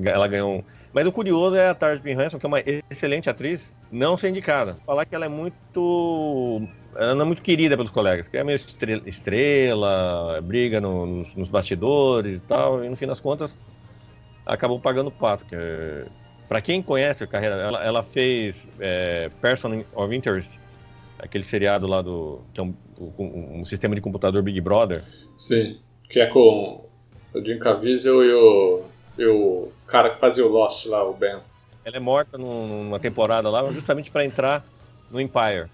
[0.07, 0.62] ela- ganhou um.
[0.93, 2.12] Mas o curioso é a Tara P.
[2.12, 4.77] Hanson, que é uma excelente atriz, não ser indicada.
[4.87, 6.61] Falar que ela é muito.
[6.97, 11.35] Ela não é muito querida pelos colegas, que é meio estrela, estrela briga no- nos,
[11.35, 13.57] nos bastidores e tal, e no fim das contas
[14.46, 15.44] acabou pagando pato.
[15.44, 16.04] Que é-
[16.48, 20.50] Pra quem conhece a carreira, ela, ela fez é, Person of Interest,
[21.18, 22.42] aquele seriado lá do.
[22.52, 25.02] que é um, um- um sistema de computador Big Brother.
[25.37, 25.78] Sim.
[26.09, 26.85] Que é com
[27.35, 28.83] o Jim Caviezel e o,
[29.18, 31.38] e o cara que fazia o Lost lá, o Ben.
[31.85, 34.64] Ela é morta num- numa temporada lá justamente para entrar
[35.11, 35.66] no Empire,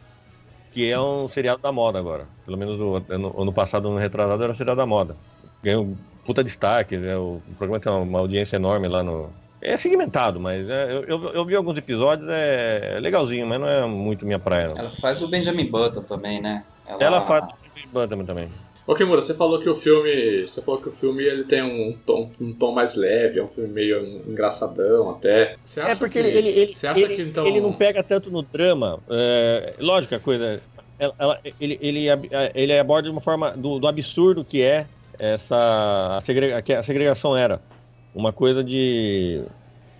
[0.70, 2.26] que é um seriado da moda agora.
[2.46, 5.16] Pelo menos o ano, ano passado, ano retrasado, era seriado da moda.
[5.62, 5.94] Ganhou
[6.30, 7.16] puta destaque, né?
[7.16, 9.30] o, o programa tem uma, uma audiência enorme lá no.
[9.60, 13.84] É segmentado, mas é, eu, eu, eu vi alguns episódios, é legalzinho, mas não é
[13.86, 14.68] muito minha praia.
[14.68, 14.74] Não.
[14.78, 16.64] Ela faz o Benjamin Button também, né?
[16.98, 17.46] Ela faz
[17.92, 18.24] também.
[18.24, 18.48] também.
[18.86, 20.46] Ô Kimura, você falou que o filme.
[20.46, 23.48] Você falou que o filme ele tem um tom, um tom mais leve, é um
[23.48, 25.56] filme meio engraçadão até.
[25.64, 27.44] Você É acha porque que, ele, ele, ele, você acha ele, que então.
[27.46, 28.98] ele não pega tanto no drama.
[29.10, 30.62] é, lógico, a coisa.
[30.98, 32.06] ela- ela- ele, ele,
[32.54, 34.86] ele aborda de uma forma do, do absurdo que é
[35.20, 37.60] essa a, segrega- a segregação era
[38.14, 39.42] uma coisa de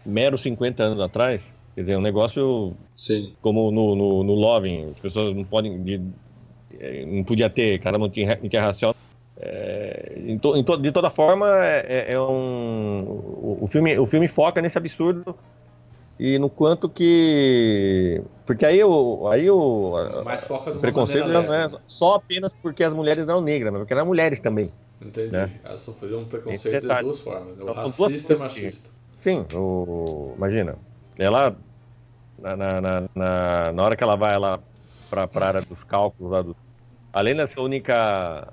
[0.05, 3.35] meros 50 anos atrás, quer dizer, um negócio Sim.
[3.43, 5.83] como no, no, no Loving, as pessoas não podem.
[5.83, 6.01] de-
[6.81, 8.95] eh, não podia ter casamento inter- interracial.
[9.43, 13.03] É, em to- em to- de toda forma, é, é- é um.
[13.09, 15.35] O, o filme, o filme foca nesse absurdo
[16.21, 18.21] e no quanto que.
[18.45, 19.27] Porque aí o.
[19.29, 19.95] Aí o
[20.79, 21.79] preconceito já não é leve.
[21.87, 24.71] só apenas porque as mulheres eram negras, mas porque eram mulheres também.
[25.01, 25.33] Entendi.
[25.33, 25.51] né?
[25.65, 27.57] Elas sofreram um preconceito de duas formas.
[27.57, 27.65] né?
[27.65, 28.91] O Então, racista e machista.
[29.19, 30.77] Sim, o, imagina.
[31.19, 31.57] Ela,
[32.39, 32.81] na, na,
[33.15, 34.61] na, na, hora que ela vai lá
[35.09, 36.55] para a área dos cálculos, lá do,
[37.15, 38.53] além de ser a única,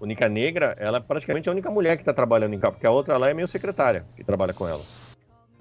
[0.00, 2.90] única negra, ela é praticamente a única mulher que está trabalhando em cálculo, porque a
[2.90, 4.82] outra lá é meio secretária que trabalha com ela.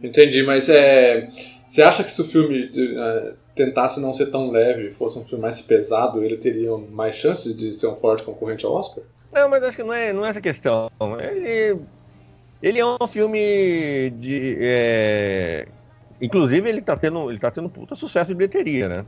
[0.02, 1.30] Entendi, mas é.
[1.68, 5.42] Você acha que se o filme eh, tentasse não ser tão leve, fosse um filme
[5.42, 9.04] mais pesado, ele teria mais chances de ser um forte concorrente ao Oscar?
[9.34, 10.90] Não, mas acho que não é, não é essa questão.
[11.20, 11.80] Ele,
[12.62, 14.58] ele é um filme de.
[14.62, 15.68] é,
[16.22, 19.06] inclusive, ele está tendo, ele tá tendo um puta sucesso de bilheteria, né?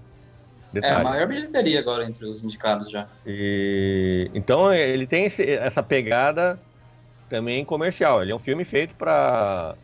[0.73, 1.03] É a Detalhe.
[1.05, 3.07] maior bilheteria agora entre os indicados já.
[3.25, 6.59] E, então ele tem esse- essa pegada
[7.29, 8.21] também comercial.
[8.21, 9.75] Ele é um filme feito para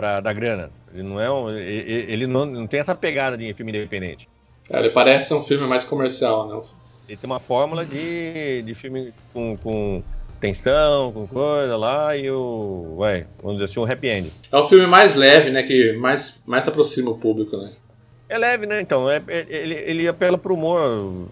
[0.00, 0.70] dar grana.
[0.92, 4.28] Ele não é um, ele, não, não tem essa pegada de filme independente.
[4.70, 6.60] Ele parece um filme mais comercial, né?
[7.08, 10.02] Ele tem uma fórmula de, de filme com, com
[10.40, 14.32] tensão, com coisa lá e o, ué, vamos dizer assim, um happy end.
[14.52, 15.62] É um filme mais leve, né?
[15.62, 17.72] Que mais, mais aproxima o público, né?
[18.28, 18.80] É leve, né?
[18.80, 21.28] Então, é, é- ele, ele apela pro humor.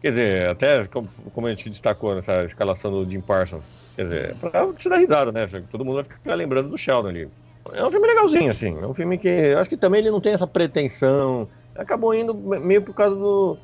[0.00, 3.62] Quer dizer, até como, como a gente destacou nessa escalação do Jim Parsons.
[3.96, 5.46] Quer dizer, é pra te dar risada, né?
[5.70, 7.28] Todo mundo vai ficar lembrando do Sheldon ali.
[7.72, 8.78] É um filme legalzinho, assim.
[8.80, 9.28] É um filme que.
[9.28, 11.46] Eu acho que também ele não tem essa pretensão.
[11.76, 13.56] Acabou indo me- meio por causa do.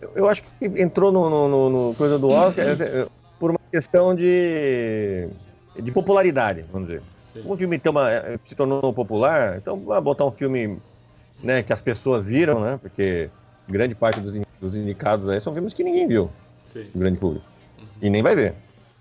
[0.00, 3.06] Eu, eu acho que entrou no, no- no- no coisa do Oscar é,
[3.38, 5.28] por uma questão de.
[5.80, 7.02] de popularidade, vamos dizer.
[7.20, 7.42] Sim.
[7.42, 10.78] Como o filme eh, se tornou popular, então vai botar um filme
[11.42, 12.78] né, que as pessoas viram, né?
[12.80, 13.28] Porque
[13.68, 16.30] grande parte dos, dos indicados aí são filmes que ninguém viu,
[16.64, 16.86] Sim.
[16.94, 17.44] o grande público.
[18.00, 18.54] E nem vai ver.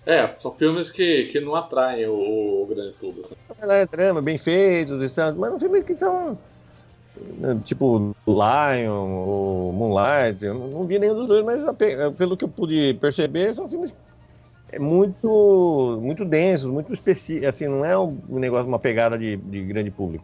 [0.08, 3.36] É, são filmes que, que não atraem o, o grande público.
[3.62, 6.38] É drama, bem feitos, tal, mas são filmes que são
[7.38, 10.46] né, tipo Lion ou Moonlight.
[10.46, 11.62] Eu não não vi nenhum dos dois, mas
[12.18, 13.94] pelo que eu pude perceber, são filmes
[14.72, 17.50] é, muito muito densos, muito específicos.
[17.50, 20.24] Assim, não é um negócio, uma pegada de, de grande público.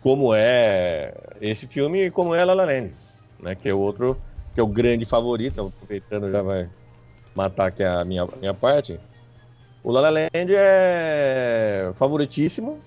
[0.00, 2.92] Como é esse filme e como é La La Land,
[3.40, 3.56] né?
[3.56, 4.16] Que é o outro,
[4.54, 5.72] que é o grande favorito.
[5.76, 6.68] Aproveitando, já vai
[7.34, 9.00] matar aqui a minha, minha parte.
[9.88, 12.78] O La La Land é favoritíssimo.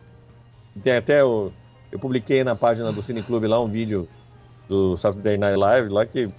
[0.84, 1.52] Tem até o.
[1.92, 4.08] Eu publiquei na página do Cine Clube lá um vídeo
[4.70, 6.30] do Saturday Night Live, lá que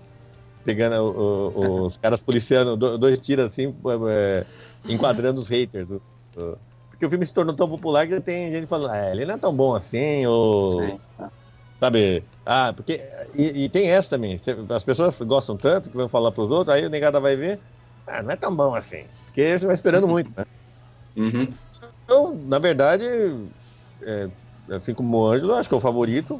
[0.64, 3.74] pegando o- o- os caras policiando, do- dois tiros assim,
[4.08, 4.44] é,
[4.88, 5.88] enquadrando os haters.
[5.88, 6.00] do-
[6.32, 6.56] do-
[6.90, 9.38] porque o filme se tornou tão popular que tem gente falando, ah, ele não é
[9.38, 10.70] tão bom assim, ou.
[10.70, 11.00] Sim.
[11.80, 12.22] Sabe?
[12.46, 13.00] Ah, porque.
[13.34, 14.40] E, e tem essa também.
[14.70, 17.58] As pessoas gostam tanto que vão falar pros outros, aí o negada vai ver.
[18.06, 19.02] Ah, não é tão bom assim.
[19.32, 20.44] Porque você vai esperando muito, né?
[21.16, 21.48] Uhum.
[22.04, 23.04] Então, na verdade,
[24.02, 24.28] é,
[24.70, 26.38] assim como o Ângelo, acho que é o favorito.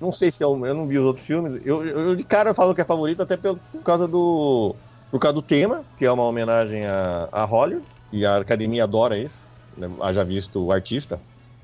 [0.00, 1.62] Não sei se é o, eu não vi os outros filmes.
[1.64, 4.74] Eu, eu de cara eu falo que é favorito até pelo- por causa do
[5.12, 9.16] por causa do tema, que é uma homenagem a, a Hollywood e a academia adora
[9.16, 9.38] isso.
[9.76, 9.88] Né?
[10.00, 11.20] Haja visto o artista,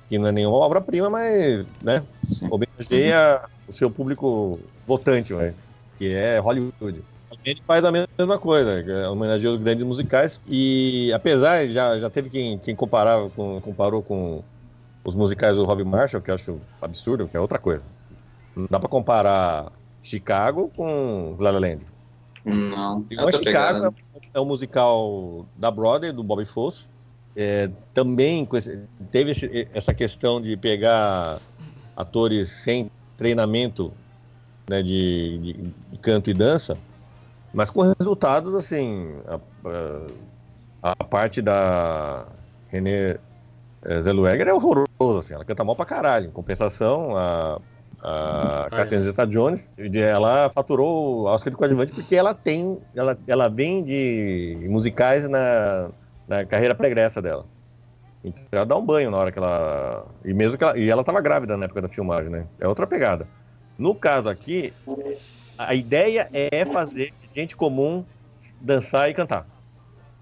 [0.08, 2.04] que não é nenhuma obra-prima, mas né,
[2.48, 5.52] homenageia o seu público votante, né,
[5.98, 7.02] que é Hollywood.
[7.48, 10.38] A gente faz a mesma coisa, que é homenageia os grandes musicais.
[10.50, 14.42] E apesar, já, já teve quem, quem comparava com, comparou com
[15.02, 17.82] os musicais do Robbie Marshall, que eu acho absurdo, que é outra coisa.
[18.54, 21.80] Não dá pra comparar Chicago com La La Land.
[22.44, 23.06] Não.
[23.18, 23.94] Outra Chicago pegada.
[24.34, 26.86] é um musical da Broadway, do Bobby Fosse.
[27.34, 28.46] É, também
[29.10, 31.40] teve esse- essa questão de pegar
[31.96, 33.90] atores sem treinamento
[34.68, 35.52] né, de, de-
[35.92, 36.76] de canto e dança,
[37.52, 39.14] mas com resultados assim.
[39.26, 39.34] A,
[39.68, 40.06] a-
[40.80, 42.26] a parte da
[42.68, 43.18] René
[43.84, 46.26] eh, Zellweger é horrorosa, assim, ela canta mal pra caralho.
[46.28, 47.60] Em compensação, a,
[48.00, 49.10] a Ah, Catherine é.
[49.10, 55.28] Zeta-Jones, ela faturou o Oscar de coadjuvante porque ela tem, ela, ela vem de musicais
[55.28, 55.88] na,
[56.28, 57.44] na carreira pregressa dela.
[58.22, 60.06] Então ela dá um banho na hora que ela.
[60.24, 62.46] E mesmo que ela, e ela tava grávida na época da filmagem, né?
[62.60, 63.26] É outra pegada.
[63.76, 64.72] No caso aqui,
[65.56, 68.04] a ideia é fazer gente comum
[68.60, 69.46] dançar e cantar.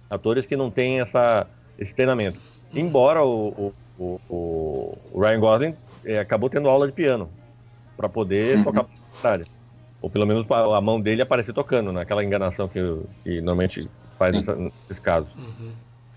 [0.08, 1.46] Atores que não têm essa,
[1.78, 2.38] esse treinamento.
[2.74, 7.28] Embora o, o, o, o Ryan Gosling eh, acabou tendo aula de piano
[7.96, 8.64] para poder Uhum.
[8.64, 8.86] tocar
[9.22, 9.46] bateria.
[10.02, 12.78] Ou pelo menos a mão dele aparecer tocando, naquela enganação que,
[13.24, 13.88] que normalmente
[14.18, 15.30] faz essa- nesses casos.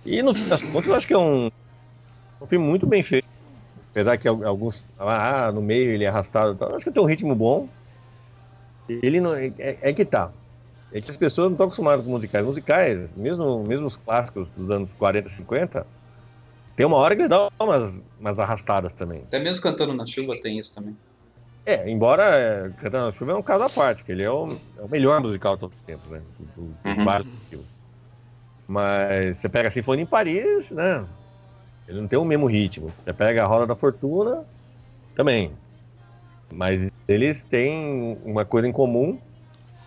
[0.05, 1.49] E no fim das contas, eu acho que é um,
[2.41, 3.27] um filme muito bem feito.
[3.91, 4.85] Apesar que al- alguns.
[4.99, 7.67] Ah, no meio ele é arrastado acho que tem um ritmo bom.
[8.87, 9.33] Ele não.
[9.35, 10.31] É, é que tá.
[10.91, 12.45] É que as pessoas não estão acostumadas com musicais.
[12.45, 15.85] Musicais, mesmo, mesmo os clássicos dos anos 40, 50,
[16.75, 19.19] tem uma hora que ele dá umas, umas arrastadas também.
[19.19, 20.95] Até mesmo cantando na chuva tem isso também.
[21.65, 24.57] É, embora é, Cantando na Chuva é um caso à parte, que ele é o,
[24.77, 26.21] é o melhor musical de todos os tempos, né?
[26.39, 27.63] Do, do, Uhum.
[28.67, 31.05] Mas você pega a Sinfonia em Paris, né?
[31.87, 32.91] Ele não tem o mesmo ritmo.
[33.03, 34.45] Você pega a Roda da Fortuna,
[35.15, 35.51] também.
[36.51, 39.19] Mas eles têm uma coisa em comum,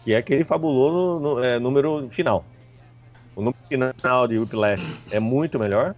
[0.05, 2.44] que é aquele fabuloso nu- é, número final.
[3.34, 5.94] O número final de Whiplash é muito melhor,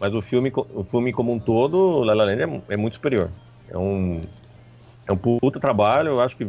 [0.00, 3.30] mas o filme, o filme como um todo, La La Land, é, é muito superior.
[3.68, 4.20] É um,
[5.06, 6.46] é um puta trabalho, eu acho que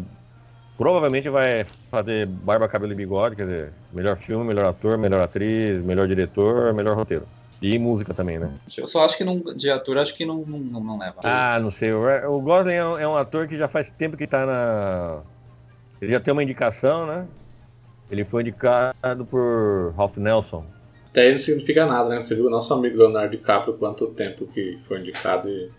[0.77, 5.83] provavelmente vai fazer Barba, Cabelo e Bigode, quer dizer, melhor filme, melhor ator, melhor atriz,
[5.83, 7.27] melhor diretor, melhor roteiro.
[7.61, 8.51] E música também, né?
[8.77, 11.15] Eu só acho que não, de ator, acho que não, não, não, leva.
[11.23, 11.93] Ah, não sei.
[11.93, 15.21] O Gosling é um, é um ator que já faz tempo que tá na.
[16.03, 17.27] Ele já tem uma indicação, né?
[18.11, 20.65] Ele foi indicado por Ralph Nelson.
[21.09, 22.19] Até aí não significa nada, né?
[22.19, 25.71] Você viu o nosso amigo Leonardo DiCaprio quanto tempo que foi indicado e.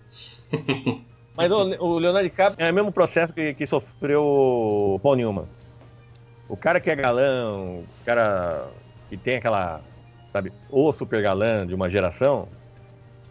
[1.37, 5.47] Mas o, o Leonardo DiCaprio é o mesmo processo que, que sofreu o Paul Newman.
[6.49, 8.69] O cara que é galã, o cara
[9.09, 9.81] que tem aquela,
[10.33, 12.49] sabe, o super galã de uma geração,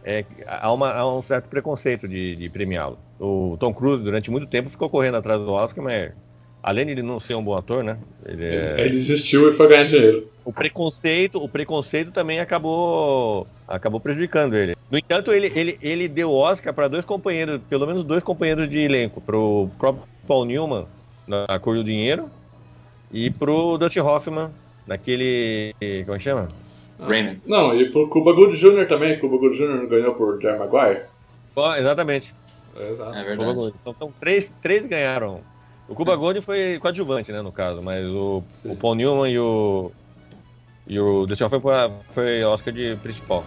[0.04, 3.00] é, há, uma- há um certo preconceito de, de premiá-lo.
[3.20, 6.12] O Tom Cruise, durante muito tempo, ficou correndo atrás do Oscar, mas
[6.64, 7.98] além de ele não ser um bom ator, né?
[8.26, 10.28] Ele é- Ele desistiu e foi ganhar dinheiro.
[10.46, 14.74] o preconceito, o preconceito também acabou, acabou prejudicando ele.
[14.90, 18.80] No entanto, ele, ele, ele deu Oscar para dois companheiros, pelo menos dois companheiros de
[18.80, 20.86] elenco, pro próprio Paul Newman
[21.28, 22.30] na Cor do Dinheiro
[23.12, 24.50] e pro Dustin Hoffman
[24.88, 25.74] naquele,
[26.06, 26.50] como é que chama?
[27.00, 27.42] Raymond.
[27.46, 28.86] Não, e pro Cuba Gooding Jr.
[28.88, 29.18] também.
[29.20, 29.88] Cuba Gooding Jr.
[29.88, 31.02] ganhou por Jerry Maguire.
[31.80, 32.34] Exatamente.
[32.90, 33.16] Exato.
[33.18, 33.52] É verdade.
[33.52, 35.42] Então, então três, três ganharam.
[35.88, 38.72] O Cuba Gooding foi coadjuvante, né, no caso, mas o, Sim.
[38.72, 39.92] o Paul Newman e o
[40.86, 41.74] e o Dustin Hoffman foi,
[42.10, 43.44] foi Oscar de principal.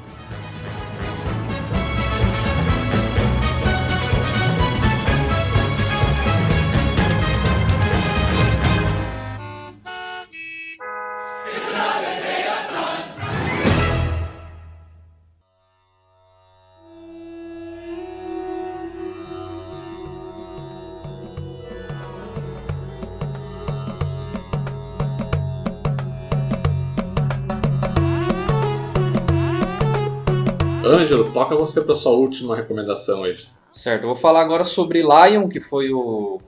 [30.97, 33.35] Ângelo, toca você pra sua última recomendação aí.
[33.71, 36.41] Certo, eu vou falar agora sobre Lion, que foi o,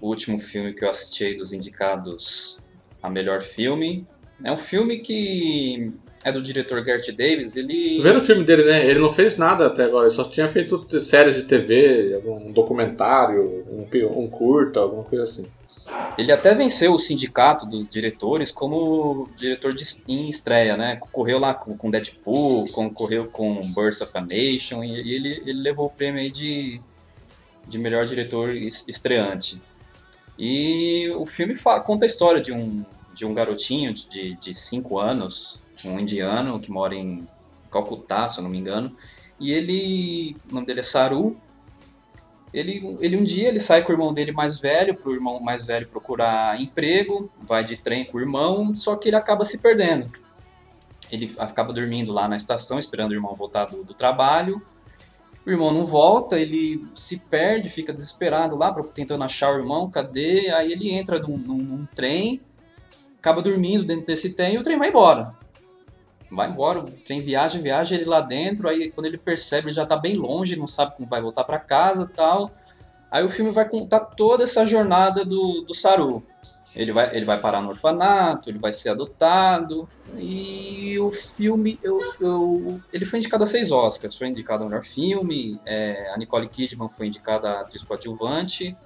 [0.00, 2.58] o último filme que eu assisti dos indicados
[3.02, 4.06] a melhor filme.
[4.42, 5.92] É um filme que
[6.24, 8.00] é do diretor Gert Davis, ele...
[8.02, 8.86] Vendo o filme dele, né?
[8.86, 13.64] Ele não fez nada até agora, ele só tinha feito séries de TV, algum documentário,
[13.70, 13.86] um,
[14.18, 15.46] um curta, alguma coisa assim.
[16.16, 20.96] Ele até venceu o sindicato dos diretores como diretor de, em estreia, né?
[20.96, 25.60] Concorreu lá com, com Deadpool, concorreu com Birds of a Nation e, e ele, ele
[25.60, 26.80] levou o prêmio aí de,
[27.66, 29.60] de melhor diretor es- estreante.
[30.38, 31.54] E o filme
[31.84, 36.94] conta a história de um, de um garotinho de 5 anos, um indiano que mora
[36.94, 37.26] em
[37.70, 38.94] Calcutá, se eu não me engano,
[39.38, 41.36] e ele, o nome dele é Saru,
[42.54, 45.40] ele, ele um dia ele sai com o irmão dele mais velho, para o irmão
[45.40, 49.58] mais velho procurar emprego, vai de trem com o irmão, só que ele acaba se
[49.58, 50.08] perdendo.
[51.10, 54.62] Ele acaba dormindo lá na estação, esperando o irmão voltar do, do trabalho.
[55.44, 60.48] O irmão não volta, ele se perde, fica desesperado lá, tentando achar o irmão, cadê?
[60.50, 62.40] Aí ele entra num, num- num trem,
[63.18, 65.34] acaba dormindo dentro desse trem e o trem vai embora.
[66.34, 69.86] Vai embora, o trem viaja, viaja, ele lá dentro, aí quando ele percebe, ele já
[69.86, 72.50] tá bem longe, não sabe como vai voltar para casa tal.
[73.10, 76.24] Aí o filme vai contar toda essa jornada do, do Saru.
[76.74, 79.88] Ele vai, ele vai parar no orfanato, ele vai ser adotado.
[80.18, 84.16] E o filme, eu, eu- ele foi indicado a seis Oscars.
[84.16, 85.60] Foi indicado ao melhor filme.
[85.64, 88.76] é, a Nicole Kidman foi indicada a atriz coadjuvante.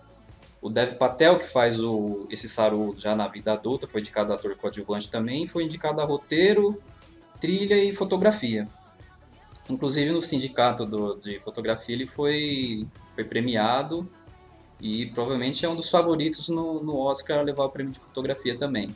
[0.60, 4.34] O Dev Patel, que faz o, esse Saru já na vida adulta, foi indicado a
[4.36, 5.46] ator coadjuvante também.
[5.46, 6.82] Foi indicado a roteiro,
[7.40, 8.68] trilha e fotografia.
[9.68, 14.08] Inclusive no sindicato do- de fotografia ele foi, foi premiado
[14.80, 18.56] e provavelmente é um dos favoritos no, no Oscar a levar o prêmio de fotografia
[18.56, 18.94] também.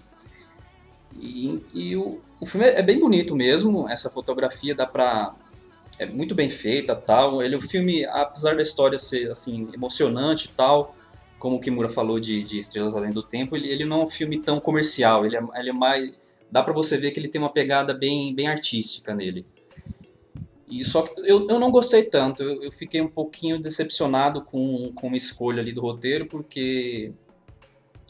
[1.20, 5.34] E, e o, o filme é bem bonito mesmo, essa fotografia dá pra.
[5.99, 7.43] É muito bem feita tal.
[7.43, 10.97] Ele, o filme, apesar da história ser assim, emocionante e tal,
[11.38, 14.07] como o Kimura falou de, de Estrelas Além do Tempo, ele, ele não é um
[14.07, 16.16] filme tão comercial, ele é, ele é mais,
[16.53, 19.46] dá pra você ver que ele tem uma pegada bem, bem artística nele.
[20.70, 24.92] E só que eu, eu não gostei tanto, eu, eu fiquei um pouquinho decepcionado com,
[24.94, 27.11] com a escolha ali do roteiro, porque.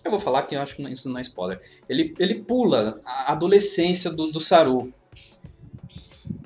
[0.05, 1.61] Eu vou falar que eu acho que isso não é spoiler.
[1.89, 4.93] Ele, ele pula a adolescência do, do Saru.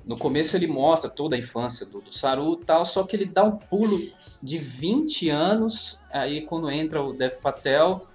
[0.05, 3.25] No começo ele mostra toda a infância do, do Saru e tal, só que ele
[3.25, 3.99] dá um pulo
[4.43, 8.07] de 20 anos, aí quando entra o Dev Patel,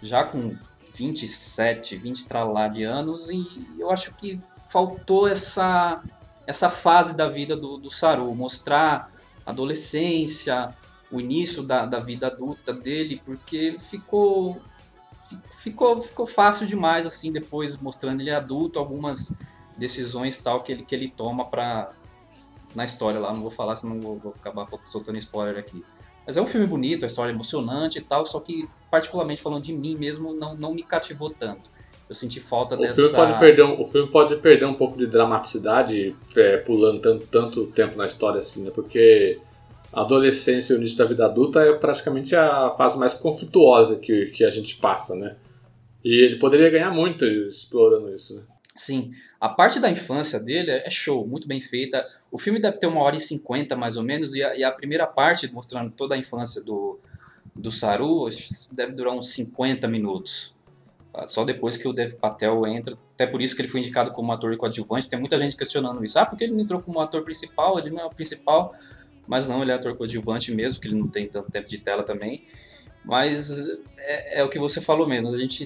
[0.00, 0.54] já com
[0.96, 3.44] 27, 20 tralá de anos, e
[3.78, 6.02] eu acho que faltou essa,
[6.46, 9.10] essa fase da vida do, do Saru, mostrar
[9.44, 10.74] a adolescência,
[11.12, 14.60] o início da, da vida adulta dele, porque ficou,
[15.50, 19.38] ficou, ficou fácil demais, assim, depois mostrando ele adulto, algumas
[19.76, 21.92] decisões tal que ele, que ele toma para
[22.74, 25.84] na história lá, não vou falar, senão vou, vou acabar soltando spoiler aqui.
[26.26, 29.62] Mas é um filme bonito, a história é emocionante e tal, só que, particularmente falando
[29.62, 31.70] de mim mesmo, não, não me cativou tanto.
[32.08, 32.94] Eu senti falta O dessa.
[33.00, 37.26] filme, pode perder, um- o filme pode perder um pouco de dramaticidade é, pulando tanto,
[37.26, 38.70] tanto tempo na história assim, né?
[38.74, 39.38] Porque
[39.92, 44.26] a adolescência e o início da vida adulta é praticamente a fase mais conflituosa que,
[44.26, 45.36] que a gente passa, né?
[46.04, 48.42] E ele poderia ganhar muito explorando isso, né?
[48.76, 49.10] Sim,
[49.40, 52.04] a parte da infância dele é show, muito bem feita.
[52.30, 54.70] O filme deve ter uma hora e cinquenta mais ou menos, e a, e a
[54.70, 57.00] primeira parte, mostrando toda a infância do,
[57.54, 58.28] do Saru,
[58.72, 60.54] deve durar uns 50 minutos.
[61.14, 64.12] Ah, Só depois que o Dev Patel entra, até por isso que ele foi indicado
[64.12, 65.08] como ator coadjuvante.
[65.08, 66.18] Tem muita gente questionando isso.
[66.18, 67.78] Ah, porque ele não entrou como ator principal?
[67.78, 68.70] Ele não é o principal.
[69.26, 72.02] Mas não, ele é ator coadjuvante mesmo, que ele não tem tanto tempo de tela
[72.02, 72.44] também.
[73.02, 73.66] Mas
[73.96, 75.28] é, é o que você falou mesmo.
[75.28, 75.64] A gente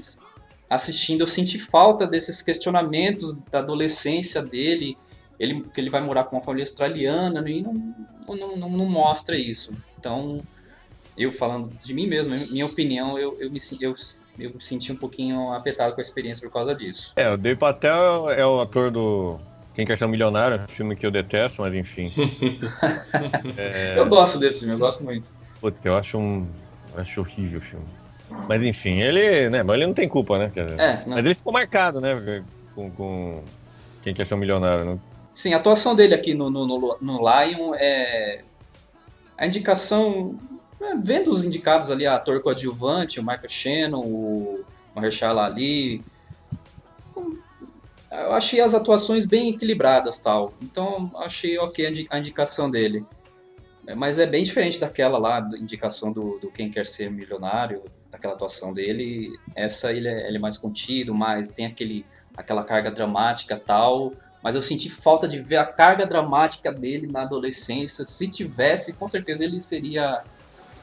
[0.70, 4.96] assistindo, eu senti falta desses questionamentos da adolescência dele.
[5.38, 7.72] Ele, que ele vai morar com uma família australiana e não,
[8.28, 9.74] não, não, não mostra isso.
[9.98, 10.42] Então,
[11.18, 13.94] eu falando de mim mesmo, minha opinião, eu, eu, me, eu,
[14.38, 17.14] eu senti um pouquinho afetado com a experiência por causa disso.
[17.16, 19.40] É, o Dave Patel é o ator do
[19.74, 22.12] Quem Quer Ser um Milionário, filme que eu detesto, mas enfim.
[23.56, 25.32] É, Eu gosto desse filme, eu gosto muito.
[25.60, 26.46] Putz, eu acho um.
[26.94, 27.99] eu acho horrível o filme.
[28.48, 29.48] Mas enfim, ele.
[29.50, 30.52] Né, mas ele não tem culpa, né?
[30.78, 32.42] É, Mas ele ficou marcado, né?
[32.74, 33.42] Com, com
[34.02, 34.84] Quem Quer Ser um Milionário.
[34.84, 34.98] Né?
[35.32, 38.42] Sim, a atuação dele aqui no, no, no, no Lion é.
[39.38, 40.36] A indicação.
[40.80, 44.64] é, Vendo os indicados ali, a ator coadjuvante, o Michael Shannon, o
[44.94, 46.02] Mahershala Ali.
[47.16, 47.36] hum,
[48.10, 50.52] Eu achei as atuações bem equilibradas tal.
[50.60, 53.04] Então achei ok a indi- a indicação dele.
[53.96, 58.34] Mas é bem diferente daquela lá, da indicação do, do Quem Quer Ser Milionário, daquela
[58.34, 59.30] atuação dele.
[59.54, 62.04] Essa ele é, ele é mais contido, mais tem aquele,
[62.36, 64.12] aquela carga dramática tal.
[64.42, 68.04] Mas eu senti falta de ver a carga dramática dele na adolescência.
[68.04, 70.22] Se tivesse, com certeza ele seria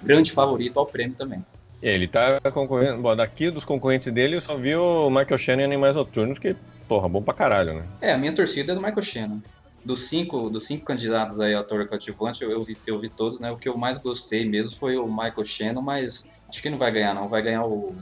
[0.01, 1.43] grande favorito ao prêmio também.
[1.81, 3.01] E ele tá concorrendo.
[3.01, 6.55] Bom, daqui dos concorrentes dele, eu só vi o Michael Shannon em Animais Noturnos, que,
[6.87, 7.85] porra, bom pra caralho, né?
[8.01, 9.39] É, a minha torcida é do Michael Shannon.
[9.85, 13.39] Dos cinco, dos cinco candidatos aí a ator coadjuvante, eu, eu, vi, eu vi todos,
[13.39, 13.51] né?
[13.51, 16.91] O que eu mais gostei mesmo foi o Michael Shannon, mas acho que não vai
[16.91, 17.27] ganhar, não.
[17.27, 17.95] Vai ganhar o,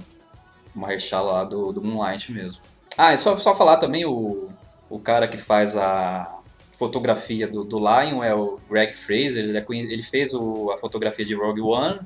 [0.76, 2.62] o Mahershala lá do, do Moonlight mesmo.
[2.98, 4.50] Ah, e só, só falar também, o,
[4.90, 6.32] o cara que faz a
[6.72, 9.44] fotografia do, do Lion é o Greg Fraser.
[9.44, 12.00] Ele, é ele fez o- a fotografia de Rogue One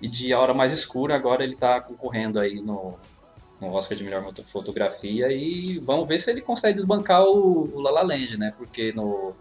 [0.00, 1.14] e de A Hora Mais Escura.
[1.14, 2.94] Agora ele tá concorrendo aí no,
[3.60, 7.90] no Oscar de melhor fotografia e vamos ver se ele consegue desbancar o, o La
[7.90, 8.52] La Land, né?
[8.56, 9.34] Porque no,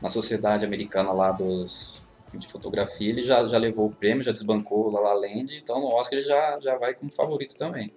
[0.00, 2.00] na sociedade americana lá dos,
[2.36, 5.80] de fotografia ele já, já levou o prêmio, já desbancou o La La Land, então
[5.80, 7.92] no Oscar ele já, já vai como favorito também.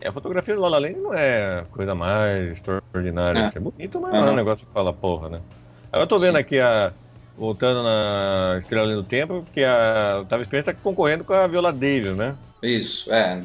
[0.00, 3.52] É, a fotografia do La La Land não é coisa mais extraordinária.
[3.54, 3.58] É.
[3.58, 5.40] É, bonito, mas não é um negócio que fala porra, né?
[5.92, 6.40] Eu tô vendo Sim.
[6.40, 6.92] aqui a.
[7.36, 12.14] Voltando na Estrela do Tempo, porque a Tava Esperança tá concorrendo com a Viola Davis,
[12.14, 12.36] né?
[12.62, 13.42] Isso, é.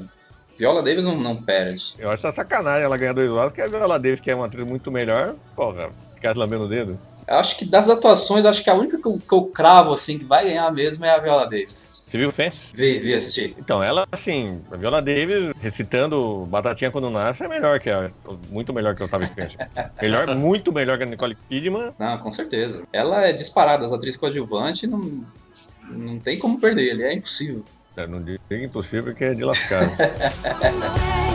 [0.58, 1.96] Viola Davis não, não perde.
[1.98, 4.48] Eu acho essa sacanagem ela ganhar dois Oscars, que a Viola Davis, que é uma
[4.48, 5.92] atriz muito melhor, porra,
[6.26, 6.98] ficar lambendo o dedo.
[7.28, 10.26] Acho que das atuações, acho que a única que eu, que eu cravo assim que
[10.26, 12.06] vai ganhar mesmo é a Viola Davis.
[12.10, 12.58] Você viu o Fence?
[12.74, 13.56] Vi, vi assistir.
[13.58, 18.10] Então, ela, assim, a Viola Davis recitando Batatinha Quando Nasce é melhor que a.
[18.50, 19.70] Muito melhor que a Otávio Spencer.
[20.02, 21.94] melhor, muito melhor que a Nicole Kidman.
[22.00, 22.84] Não, com certeza.
[22.92, 25.24] Ela é disparada, as atrizes coadjuvantes não,
[25.90, 27.64] não tem como perder, ele é impossível.
[27.96, 29.90] Eu não digo impossível porque é de lascar.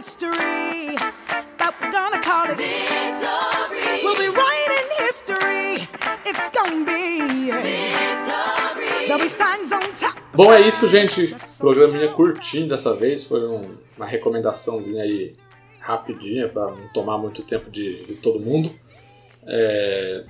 [0.00, 0.96] mystery,
[1.58, 4.00] but we're gonna call it victory.
[4.02, 5.86] We'll be writing history.
[6.24, 7.20] It's gonna be
[7.50, 9.06] victory.
[9.06, 10.18] There'll be stands on top.
[10.34, 11.34] Bom, é isso, gente.
[11.58, 13.24] Programinha curtinho dessa vez.
[13.24, 15.34] Foi um- uma recomendaçãozinha aí
[15.80, 18.72] rapidinha para não tomar muito tempo de, de todo mundo.
[19.46, 20.24] É,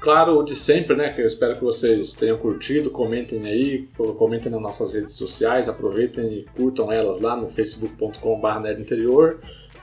[0.00, 1.12] Claro, o de sempre, né?
[1.12, 2.90] Que eu espero que vocês tenham curtido.
[2.90, 3.88] Comentem aí,
[4.18, 5.68] comentem nas nossas redes sociais.
[5.68, 9.40] Aproveitem e curtam elas lá no facebook.com.br nerdinterior,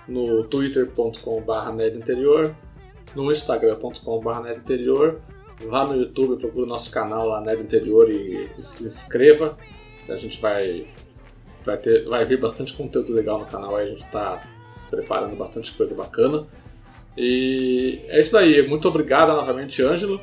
[0.07, 2.53] no twitter.com.br nerdinterior,
[3.15, 5.19] no instagram.com.br nerdinterior.
[5.67, 9.57] Vá no YouTube, procure o nosso canal lá, Nerd Interior, e, e se inscreva.
[10.09, 10.87] A gente vai,
[11.65, 14.43] vai, ter, vai vir bastante conteúdo legal no canal, aí a gente está
[14.89, 16.45] preparando bastante coisa bacana.
[17.17, 18.67] E é isso daí.
[18.67, 20.19] Muito obrigado novamente, Ângelo.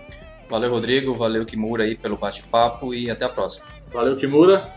[0.49, 1.15] Valeu, Rodrigo.
[1.15, 3.67] Valeu, Kimura, aí, pelo bate-papo e até a próxima.
[3.93, 4.69] Valeu, Kimura.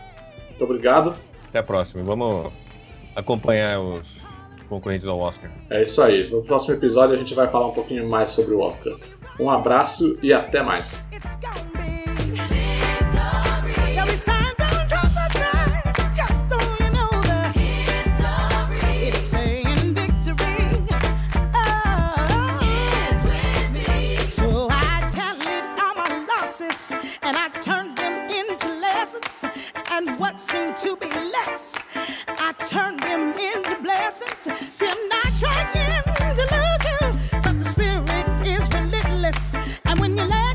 [0.50, 1.14] Muito obrigado.
[1.48, 2.02] Até a próxima.
[2.04, 2.52] Vamos
[3.14, 4.02] acompanhar os
[4.68, 5.50] concorrentes ao Oscar.
[5.70, 6.30] É isso aí.
[6.30, 8.94] No próximo episódio a gente vai falar um pouquinho mais sobre o Oscar.
[9.38, 11.10] Um abraço e até mais.
[30.04, 31.80] even what seemed to be less.
[32.26, 34.58] I turned them into blessings.
[34.58, 36.10] See, I'm not trying to
[36.54, 39.54] lose you, but the spirit is relentless.
[39.84, 40.53] And when you let